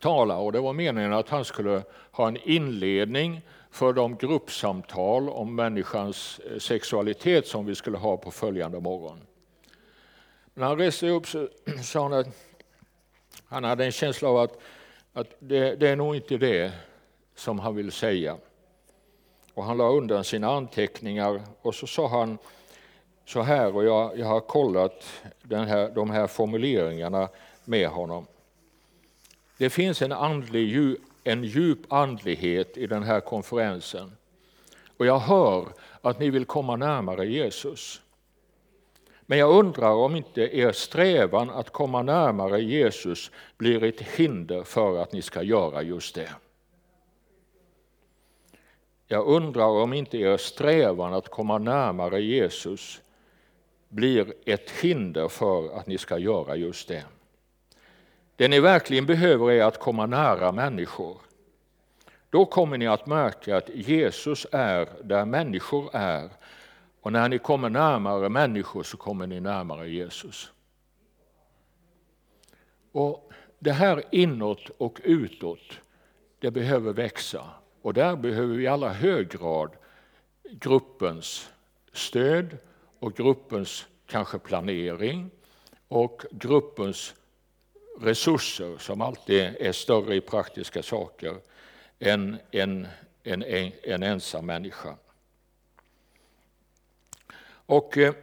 tala 0.00 0.36
och 0.36 0.52
det 0.52 0.60
var 0.60 0.72
meningen 0.72 1.12
att 1.12 1.28
han 1.28 1.44
skulle 1.44 1.82
ha 2.10 2.28
en 2.28 2.36
inledning 2.36 3.42
för 3.70 3.92
de 3.92 4.16
gruppsamtal 4.16 5.28
om 5.28 5.54
människans 5.54 6.40
eh, 6.50 6.58
sexualitet 6.58 7.46
som 7.46 7.66
vi 7.66 7.74
skulle 7.74 7.98
ha 7.98 8.16
på 8.16 8.30
följande 8.30 8.80
morgon. 8.80 9.20
När 10.54 10.66
han 10.66 10.78
reste 10.78 11.08
upp 11.08 11.26
så 11.26 11.48
sa 11.82 12.02
han 12.02 12.12
att 12.12 12.26
han 13.44 13.64
hade 13.64 13.84
en 13.84 13.92
känsla 13.92 14.28
av 14.28 14.36
att, 14.36 14.58
att 15.12 15.34
det, 15.38 15.74
det 15.74 15.88
är 15.88 15.96
nog 15.96 16.16
inte 16.16 16.36
det 16.36 16.72
som 17.34 17.58
han 17.58 17.74
vill 17.76 17.92
säga. 17.92 18.36
Och 19.54 19.64
han 19.64 19.76
la 19.76 19.88
undan 19.88 20.24
sina 20.24 20.50
anteckningar 20.50 21.42
och 21.62 21.74
så 21.74 21.86
sa 21.86 22.08
han 22.08 22.38
så 23.24 23.42
här, 23.42 23.76
och 23.76 23.84
jag, 23.84 24.18
jag 24.18 24.26
har 24.26 24.40
kollat 24.40 25.04
den 25.42 25.68
här, 25.68 25.90
de 25.90 26.10
här 26.10 26.26
formuleringarna 26.26 27.28
med 27.64 27.88
honom. 27.88 28.26
Det 29.60 29.70
finns 29.70 30.02
en, 30.02 30.12
andlig, 30.12 30.96
en 31.24 31.44
djup 31.44 31.92
andlighet 31.92 32.76
i 32.76 32.86
den 32.86 33.02
här 33.02 33.20
konferensen. 33.20 34.12
Och 34.96 35.06
jag 35.06 35.18
hör 35.18 35.68
att 36.00 36.18
ni 36.18 36.30
vill 36.30 36.44
komma 36.44 36.76
närmare 36.76 37.26
Jesus. 37.26 38.00
Men 39.20 39.38
jag 39.38 39.50
undrar 39.50 39.90
om 39.90 40.16
inte 40.16 40.40
er 40.40 40.72
strävan 40.72 41.50
att 41.50 41.70
komma 41.70 42.02
närmare 42.02 42.60
Jesus 42.60 43.30
blir 43.58 43.84
ett 43.84 44.00
hinder 44.00 44.62
för 44.62 45.02
att 45.02 45.12
ni 45.12 45.22
ska 45.22 45.42
göra 45.42 45.82
just 45.82 46.14
det. 46.14 46.30
Jag 49.06 49.26
undrar 49.26 49.68
om 49.68 49.92
inte 49.92 50.18
er 50.18 50.36
strävan 50.36 51.14
att 51.14 51.28
komma 51.28 51.58
närmare 51.58 52.20
Jesus 52.20 53.00
blir 53.88 54.34
ett 54.44 54.70
hinder 54.70 55.28
för 55.28 55.76
att 55.78 55.86
ni 55.86 55.98
ska 55.98 56.18
göra 56.18 56.56
just 56.56 56.88
det. 56.88 57.04
Det 58.40 58.48
ni 58.48 58.60
verkligen 58.60 59.06
behöver 59.06 59.50
är 59.50 59.64
att 59.64 59.78
komma 59.78 60.06
nära 60.06 60.52
människor. 60.52 61.18
Då 62.30 62.46
kommer 62.46 62.78
ni 62.78 62.86
att 62.86 63.06
märka 63.06 63.56
att 63.56 63.68
Jesus 63.68 64.46
är 64.52 64.88
där 65.02 65.24
människor 65.24 65.90
är. 65.92 66.30
Och 67.00 67.12
när 67.12 67.28
ni 67.28 67.38
kommer 67.38 67.70
närmare 67.70 68.28
människor 68.28 68.82
så 68.82 68.96
kommer 68.96 69.26
ni 69.26 69.40
närmare 69.40 69.88
Jesus. 69.88 70.52
Och 72.92 73.32
Det 73.58 73.72
här 73.72 74.02
inåt 74.10 74.70
och 74.78 75.00
utåt, 75.04 75.80
det 76.38 76.50
behöver 76.50 76.92
växa. 76.92 77.44
Och 77.82 77.94
där 77.94 78.16
behöver 78.16 78.54
vi 78.54 78.64
i 78.64 78.68
allra 78.68 78.92
hög 78.92 79.28
grad 79.28 79.70
gruppens 80.50 81.50
stöd 81.92 82.58
och 82.98 83.14
gruppens 83.14 83.86
kanske 84.06 84.38
planering 84.38 85.30
och 85.88 86.24
gruppens 86.30 87.14
resurser 88.00 88.78
som 88.78 89.00
alltid 89.00 89.56
är 89.60 89.72
större 89.72 90.14
i 90.14 90.20
praktiska 90.20 90.82
saker 90.82 91.36
än 91.98 92.38
en, 92.50 92.88
en, 93.22 93.42
en 93.82 94.02
ensam 94.02 94.46
människa. 94.46 94.96
Och 97.66 97.98
eh, 97.98 98.14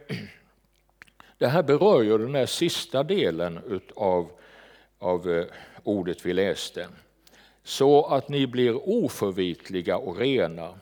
det 1.38 1.46
här 1.46 1.62
berör 1.62 2.02
ju 2.02 2.18
den 2.18 2.34
här 2.34 2.46
sista 2.46 3.02
delen 3.02 3.80
av, 3.96 4.30
av 4.98 5.30
eh, 5.30 5.44
ordet 5.82 6.26
vi 6.26 6.32
läste. 6.32 6.88
Så 7.62 8.06
att 8.06 8.28
ni 8.28 8.46
blir 8.46 8.88
oförvitliga 8.88 9.96
och 9.96 10.16
rena, 10.16 10.78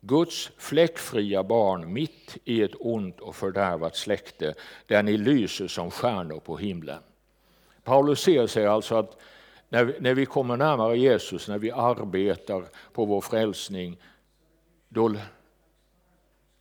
Guds 0.00 0.50
fläckfria 0.56 1.42
barn 1.42 1.92
mitt 1.92 2.36
i 2.44 2.62
ett 2.62 2.74
ont 2.78 3.20
och 3.20 3.36
fördärvat 3.36 3.96
släkte, 3.96 4.54
där 4.86 5.02
ni 5.02 5.16
lyser 5.16 5.68
som 5.68 5.90
stjärnor 5.90 6.40
på 6.40 6.56
himlen. 6.56 7.02
Paulus 7.88 8.20
ser 8.20 8.46
sig 8.46 8.66
alltså 8.66 8.94
att 8.94 9.16
när 9.68 9.84
vi, 9.84 9.94
när 10.00 10.14
vi 10.14 10.26
kommer 10.26 10.56
närmare 10.56 10.98
Jesus, 10.98 11.48
när 11.48 11.58
vi 11.58 11.70
arbetar 11.70 12.64
på 12.92 13.04
vår 13.04 13.20
frälsning, 13.20 14.00
då, 14.88 15.14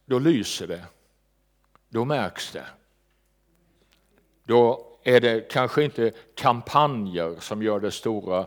då 0.06 0.20
lyser 0.20 0.68
det. 0.68 0.86
Då 1.90 2.06
märks 2.06 2.52
det. 2.52 2.66
Då 4.44 4.88
är 5.04 5.22
det 5.22 5.52
kanske 5.52 5.84
inte 5.84 6.12
kampanjer 6.36 7.36
som 7.40 7.64
gör 7.64 7.80
det 7.80 7.92
stora, 7.92 8.46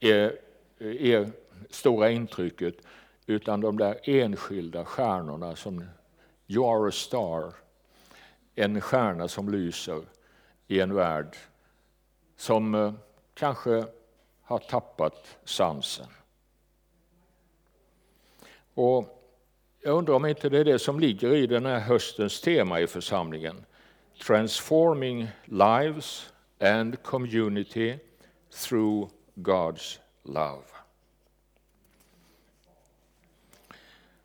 er, 0.00 0.38
er, 0.78 1.30
stora 1.70 2.10
intrycket, 2.10 2.74
utan 3.26 3.60
de 3.60 3.78
där 3.78 4.00
enskilda 4.02 4.84
stjärnorna 4.84 5.56
som 5.56 5.84
You 6.46 6.66
are 6.66 6.88
a 6.88 6.92
star, 6.92 7.54
en 8.54 8.80
stjärna 8.80 9.28
som 9.28 9.48
lyser 9.48 10.02
i 10.66 10.80
en 10.80 10.94
värld 10.94 11.36
som 12.42 12.74
eh, 12.74 12.92
kanske 13.34 13.84
har 14.42 14.58
tappat 14.58 15.38
sansen. 15.44 16.06
Och 18.74 19.28
jag 19.80 19.98
undrar 19.98 20.14
om 20.14 20.26
inte 20.26 20.48
det 20.48 20.58
är 20.58 20.64
det 20.64 20.78
som 20.78 21.00
ligger 21.00 21.34
i 21.34 21.46
den 21.46 21.66
här 21.66 21.80
höstens 21.80 22.40
tema 22.40 22.80
i 22.80 22.86
församlingen. 22.86 23.64
Transforming 24.26 25.28
lives 25.44 26.32
and 26.60 27.02
community 27.02 27.98
through 28.50 29.10
God's 29.34 29.98
love. 30.22 30.64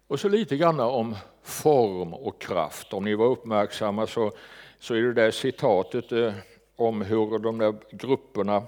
Och 0.08 0.20
så 0.20 0.30
lite 0.30 0.58
grann 0.58 0.80
om 0.80 1.16
form 1.42 2.14
och 2.14 2.42
kraft. 2.42 2.94
Om 2.94 3.04
ni 3.06 3.16
var 3.16 3.26
uppmärksamma 3.26 4.08
så, 4.08 4.32
så 4.80 4.94
är 4.94 5.02
det 5.02 5.14
där 5.14 5.32
citatet 5.32 6.12
eh, 6.12 6.34
om 6.78 7.02
hur 7.02 7.40
de 7.40 7.58
där 7.58 7.76
grupperna 7.92 8.64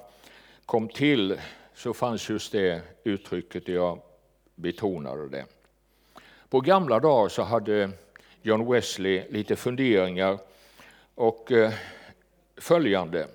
kom 0.66 0.88
till 0.88 1.40
så 1.76 1.94
fanns 1.94 2.30
just 2.30 2.52
det 2.52 2.82
uttrycket, 3.04 3.68
jag 3.68 4.02
betonade 4.56 5.30
det. 5.30 5.46
På 6.50 6.62
gamla 6.62 7.00
dagar 7.00 7.30
så 7.30 7.42
hade 7.42 7.92
John 8.42 8.72
Wesley 8.72 9.24
lite 9.30 9.56
funderingar 9.56 10.40
och 11.16 11.52
eh, 11.52 11.74
följande. 12.58 13.28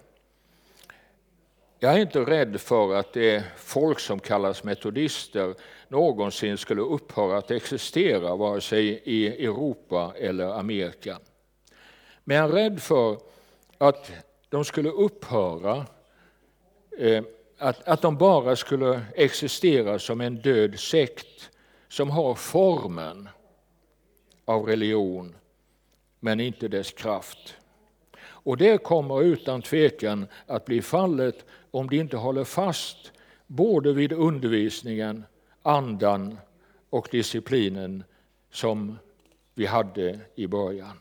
Jag 1.79 1.95
är 1.95 1.99
inte 1.99 2.21
rädd 2.21 2.61
för 2.61 2.95
att 2.95 3.13
det 3.13 3.45
folk 3.57 3.99
som 3.99 4.21
kallas 4.21 4.65
metodister 4.65 5.55
någonsin 5.89 6.59
skulle 6.59 6.83
upphöra 6.83 7.39
att 7.39 7.51
existera, 7.51 8.37
vare 8.37 8.61
sig 8.61 9.03
i 9.05 9.45
Europa 9.45 10.13
eller 10.17 10.47
Amerika. 10.47 11.19
Men 12.25 12.37
jag 12.37 12.49
är 12.49 12.53
rädd 12.53 12.83
för 12.83 13.19
att 13.79 14.13
de 14.55 14.65
skulle 14.65 14.91
upphöra, 14.91 15.87
eh, 16.99 17.25
att, 17.59 17.89
att 17.89 18.03
de 18.03 18.19
bara 18.19 18.57
skulle 18.57 19.03
existera 19.15 19.99
som 19.99 20.21
en 20.21 20.37
död 20.37 20.79
sekt 20.79 21.51
som 21.89 22.11
har 22.11 22.35
formen 22.35 23.29
av 24.45 24.67
religion, 24.67 25.37
men 26.21 26.41
inte 26.41 26.69
dess 26.69 26.93
kraft. 26.93 27.57
Och 28.21 28.57
det 28.57 28.83
kommer 28.83 29.23
utan 29.23 29.63
tvekan 29.63 30.27
att 30.47 30.65
bli 30.65 30.83
fallet 30.83 31.45
om 31.71 31.91
de 31.91 31.97
inte 31.97 32.17
håller 32.17 32.45
fast 32.45 33.13
både 33.47 33.93
vid 33.93 34.13
undervisningen, 34.13 35.25
andan 35.63 36.39
och 36.91 37.09
disciplinen 37.11 38.05
som 38.51 38.99
vi 39.55 39.67
hade 39.67 40.21
i 40.35 40.47
början. 40.47 40.99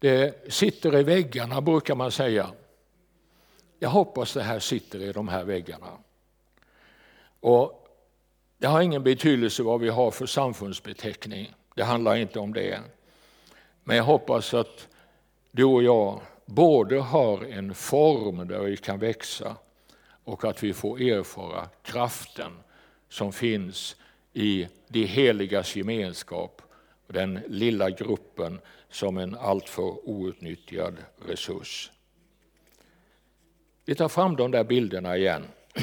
Det 0.00 0.52
sitter 0.52 0.98
i 0.98 1.02
väggarna 1.02 1.60
brukar 1.60 1.94
man 1.94 2.10
säga. 2.10 2.50
Jag 3.78 3.88
hoppas 3.88 4.34
det 4.34 4.42
här 4.42 4.58
sitter 4.58 5.02
i 5.02 5.12
de 5.12 5.28
här 5.28 5.44
väggarna. 5.44 5.86
Och 7.40 7.88
det 8.58 8.66
har 8.66 8.82
ingen 8.82 9.02
betydelse 9.02 9.62
vad 9.62 9.80
vi 9.80 9.88
har 9.88 10.10
för 10.10 10.26
samfundsbeteckning. 10.26 11.54
Det 11.74 11.82
handlar 11.82 12.16
inte 12.16 12.38
om 12.38 12.52
det. 12.52 12.80
Men 13.84 13.96
jag 13.96 14.04
hoppas 14.04 14.54
att 14.54 14.88
du 15.50 15.64
och 15.64 15.82
jag 15.82 16.20
både 16.44 17.00
har 17.00 17.44
en 17.44 17.74
form 17.74 18.48
där 18.48 18.60
vi 18.60 18.76
kan 18.76 18.98
växa 18.98 19.56
och 20.24 20.44
att 20.44 20.62
vi 20.62 20.72
får 20.72 21.00
erfara 21.00 21.68
kraften 21.82 22.52
som 23.08 23.32
finns 23.32 23.96
i 24.32 24.68
de 24.88 25.04
heligas 25.04 25.76
gemenskap 25.76 26.62
den 27.12 27.40
lilla 27.48 27.90
gruppen 27.90 28.60
som 28.88 29.18
en 29.18 29.34
alltför 29.34 30.08
outnyttjad 30.08 30.96
resurs. 31.26 31.90
Vi 33.84 33.94
tar 33.94 34.08
fram 34.08 34.36
de 34.36 34.50
där 34.50 34.64
bilderna 34.64 35.16
igen. 35.16 35.44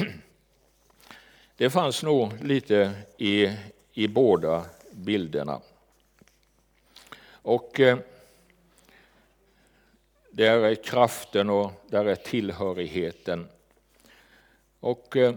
Det 1.56 1.70
fanns 1.70 2.02
nog 2.02 2.44
lite 2.44 2.92
i, 3.16 3.56
i 3.92 4.08
båda 4.08 4.64
bilderna. 4.90 5.60
Och 7.30 7.80
eh, 7.80 7.98
där 10.30 10.58
är 10.58 10.74
kraften 10.74 11.50
och 11.50 11.72
där 11.86 12.04
är 12.04 12.14
tillhörigheten. 12.14 13.48
Och 14.80 15.16
eh, 15.16 15.34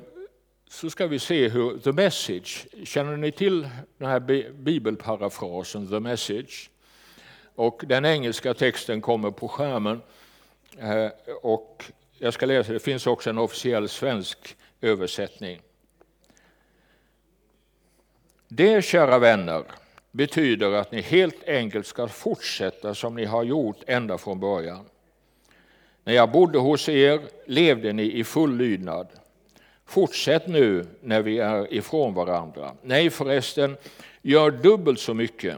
så 0.71 0.89
ska 0.89 1.07
vi 1.07 1.19
se 1.19 1.47
hur 1.49 1.77
The 1.77 1.91
Message, 1.91 2.67
känner 2.83 3.17
ni 3.17 3.31
till 3.31 3.69
den 3.97 4.09
här 4.09 4.19
bibelparafrasen 4.51 5.87
The 5.87 5.99
Message? 5.99 6.69
Och 7.55 7.83
den 7.87 8.05
engelska 8.05 8.53
texten 8.53 9.01
kommer 9.01 9.31
på 9.31 9.47
skärmen. 9.47 10.01
Eh, 10.77 11.07
och 11.41 11.83
jag 12.17 12.33
ska 12.33 12.45
läsa, 12.45 12.73
det 12.73 12.79
finns 12.79 13.07
också 13.07 13.29
en 13.29 13.37
officiell 13.37 13.89
svensk 13.89 14.55
översättning. 14.81 15.61
Det, 18.47 18.85
kära 18.85 19.19
vänner, 19.19 19.63
betyder 20.11 20.71
att 20.71 20.91
ni 20.91 21.01
helt 21.01 21.47
enkelt 21.47 21.87
ska 21.87 22.07
fortsätta 22.07 22.95
som 22.95 23.15
ni 23.15 23.25
har 23.25 23.43
gjort 23.43 23.77
ända 23.87 24.17
från 24.17 24.39
början. 24.39 24.85
När 26.03 26.13
jag 26.13 26.31
bodde 26.31 26.59
hos 26.59 26.89
er 26.89 27.21
levde 27.45 27.93
ni 27.93 28.03
i 28.03 28.23
full 28.23 28.57
lydnad. 28.57 29.07
Fortsätt 29.91 30.47
nu 30.47 30.85
när 31.01 31.21
vi 31.21 31.39
är 31.39 31.73
ifrån 31.73 32.13
varandra. 32.13 32.71
Nej 32.81 33.09
förresten, 33.09 33.77
gör 34.21 34.51
dubbelt 34.51 34.99
så 34.99 35.13
mycket. 35.13 35.57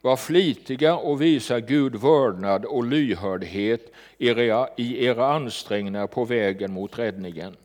Var 0.00 0.16
flitiga 0.16 0.96
och 0.96 1.22
visa 1.22 1.60
Gud 1.60 1.96
vördnad 1.96 2.64
och 2.64 2.84
lyhördhet 2.84 3.92
i 4.18 5.04
era 5.06 5.32
ansträngningar 5.32 6.06
på 6.06 6.24
vägen 6.24 6.72
mot 6.72 6.98
räddningen. 6.98 7.56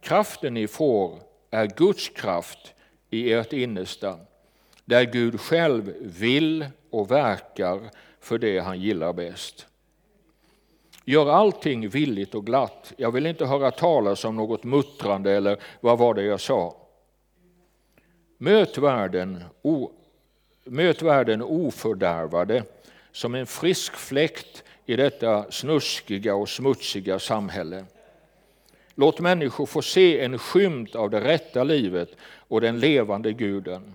Kraften 0.00 0.54
ni 0.54 0.66
får 0.66 1.18
är 1.50 1.66
Guds 1.66 2.08
kraft 2.08 2.74
i 3.10 3.32
ert 3.32 3.52
innersta, 3.52 4.18
där 4.84 5.04
Gud 5.04 5.40
själv 5.40 5.94
vill 6.00 6.66
och 6.90 7.10
verkar 7.10 7.80
för 8.20 8.38
det 8.38 8.58
han 8.58 8.80
gillar 8.80 9.12
bäst. 9.12 9.66
Gör 11.04 11.30
allting 11.30 11.88
villigt 11.88 12.34
och 12.34 12.46
glatt. 12.46 12.92
Jag 12.96 13.12
vill 13.12 13.26
inte 13.26 13.46
höra 13.46 13.70
talas 13.70 14.24
om 14.24 14.36
något 14.36 14.64
muttrande 14.64 15.32
eller 15.32 15.58
vad 15.80 15.98
var 15.98 16.14
det 16.14 16.22
jag 16.22 16.40
sa. 16.40 16.76
Möt 18.38 18.78
världen, 18.78 19.44
o, 19.62 19.90
möt 20.64 21.02
världen 21.02 21.42
ofördärvade 21.42 22.62
som 23.12 23.34
en 23.34 23.46
frisk 23.46 23.96
fläkt 23.96 24.64
i 24.86 24.96
detta 24.96 25.50
snuskiga 25.50 26.34
och 26.34 26.48
smutsiga 26.48 27.18
samhälle. 27.18 27.84
Låt 28.94 29.20
människor 29.20 29.66
få 29.66 29.82
se 29.82 30.20
en 30.20 30.38
skymt 30.38 30.94
av 30.94 31.10
det 31.10 31.20
rätta 31.20 31.64
livet 31.64 32.16
och 32.48 32.60
den 32.60 32.80
levande 32.80 33.32
guden. 33.32 33.94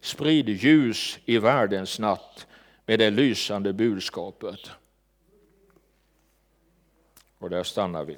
Sprid 0.00 0.48
ljus 0.48 1.18
i 1.24 1.38
världens 1.38 1.98
natt 1.98 2.46
med 2.86 2.98
det 2.98 3.10
lysande 3.10 3.72
budskapet. 3.72 4.70
Och 7.40 7.50
där 7.50 7.62
stannar 7.62 8.04
vi. 8.04 8.16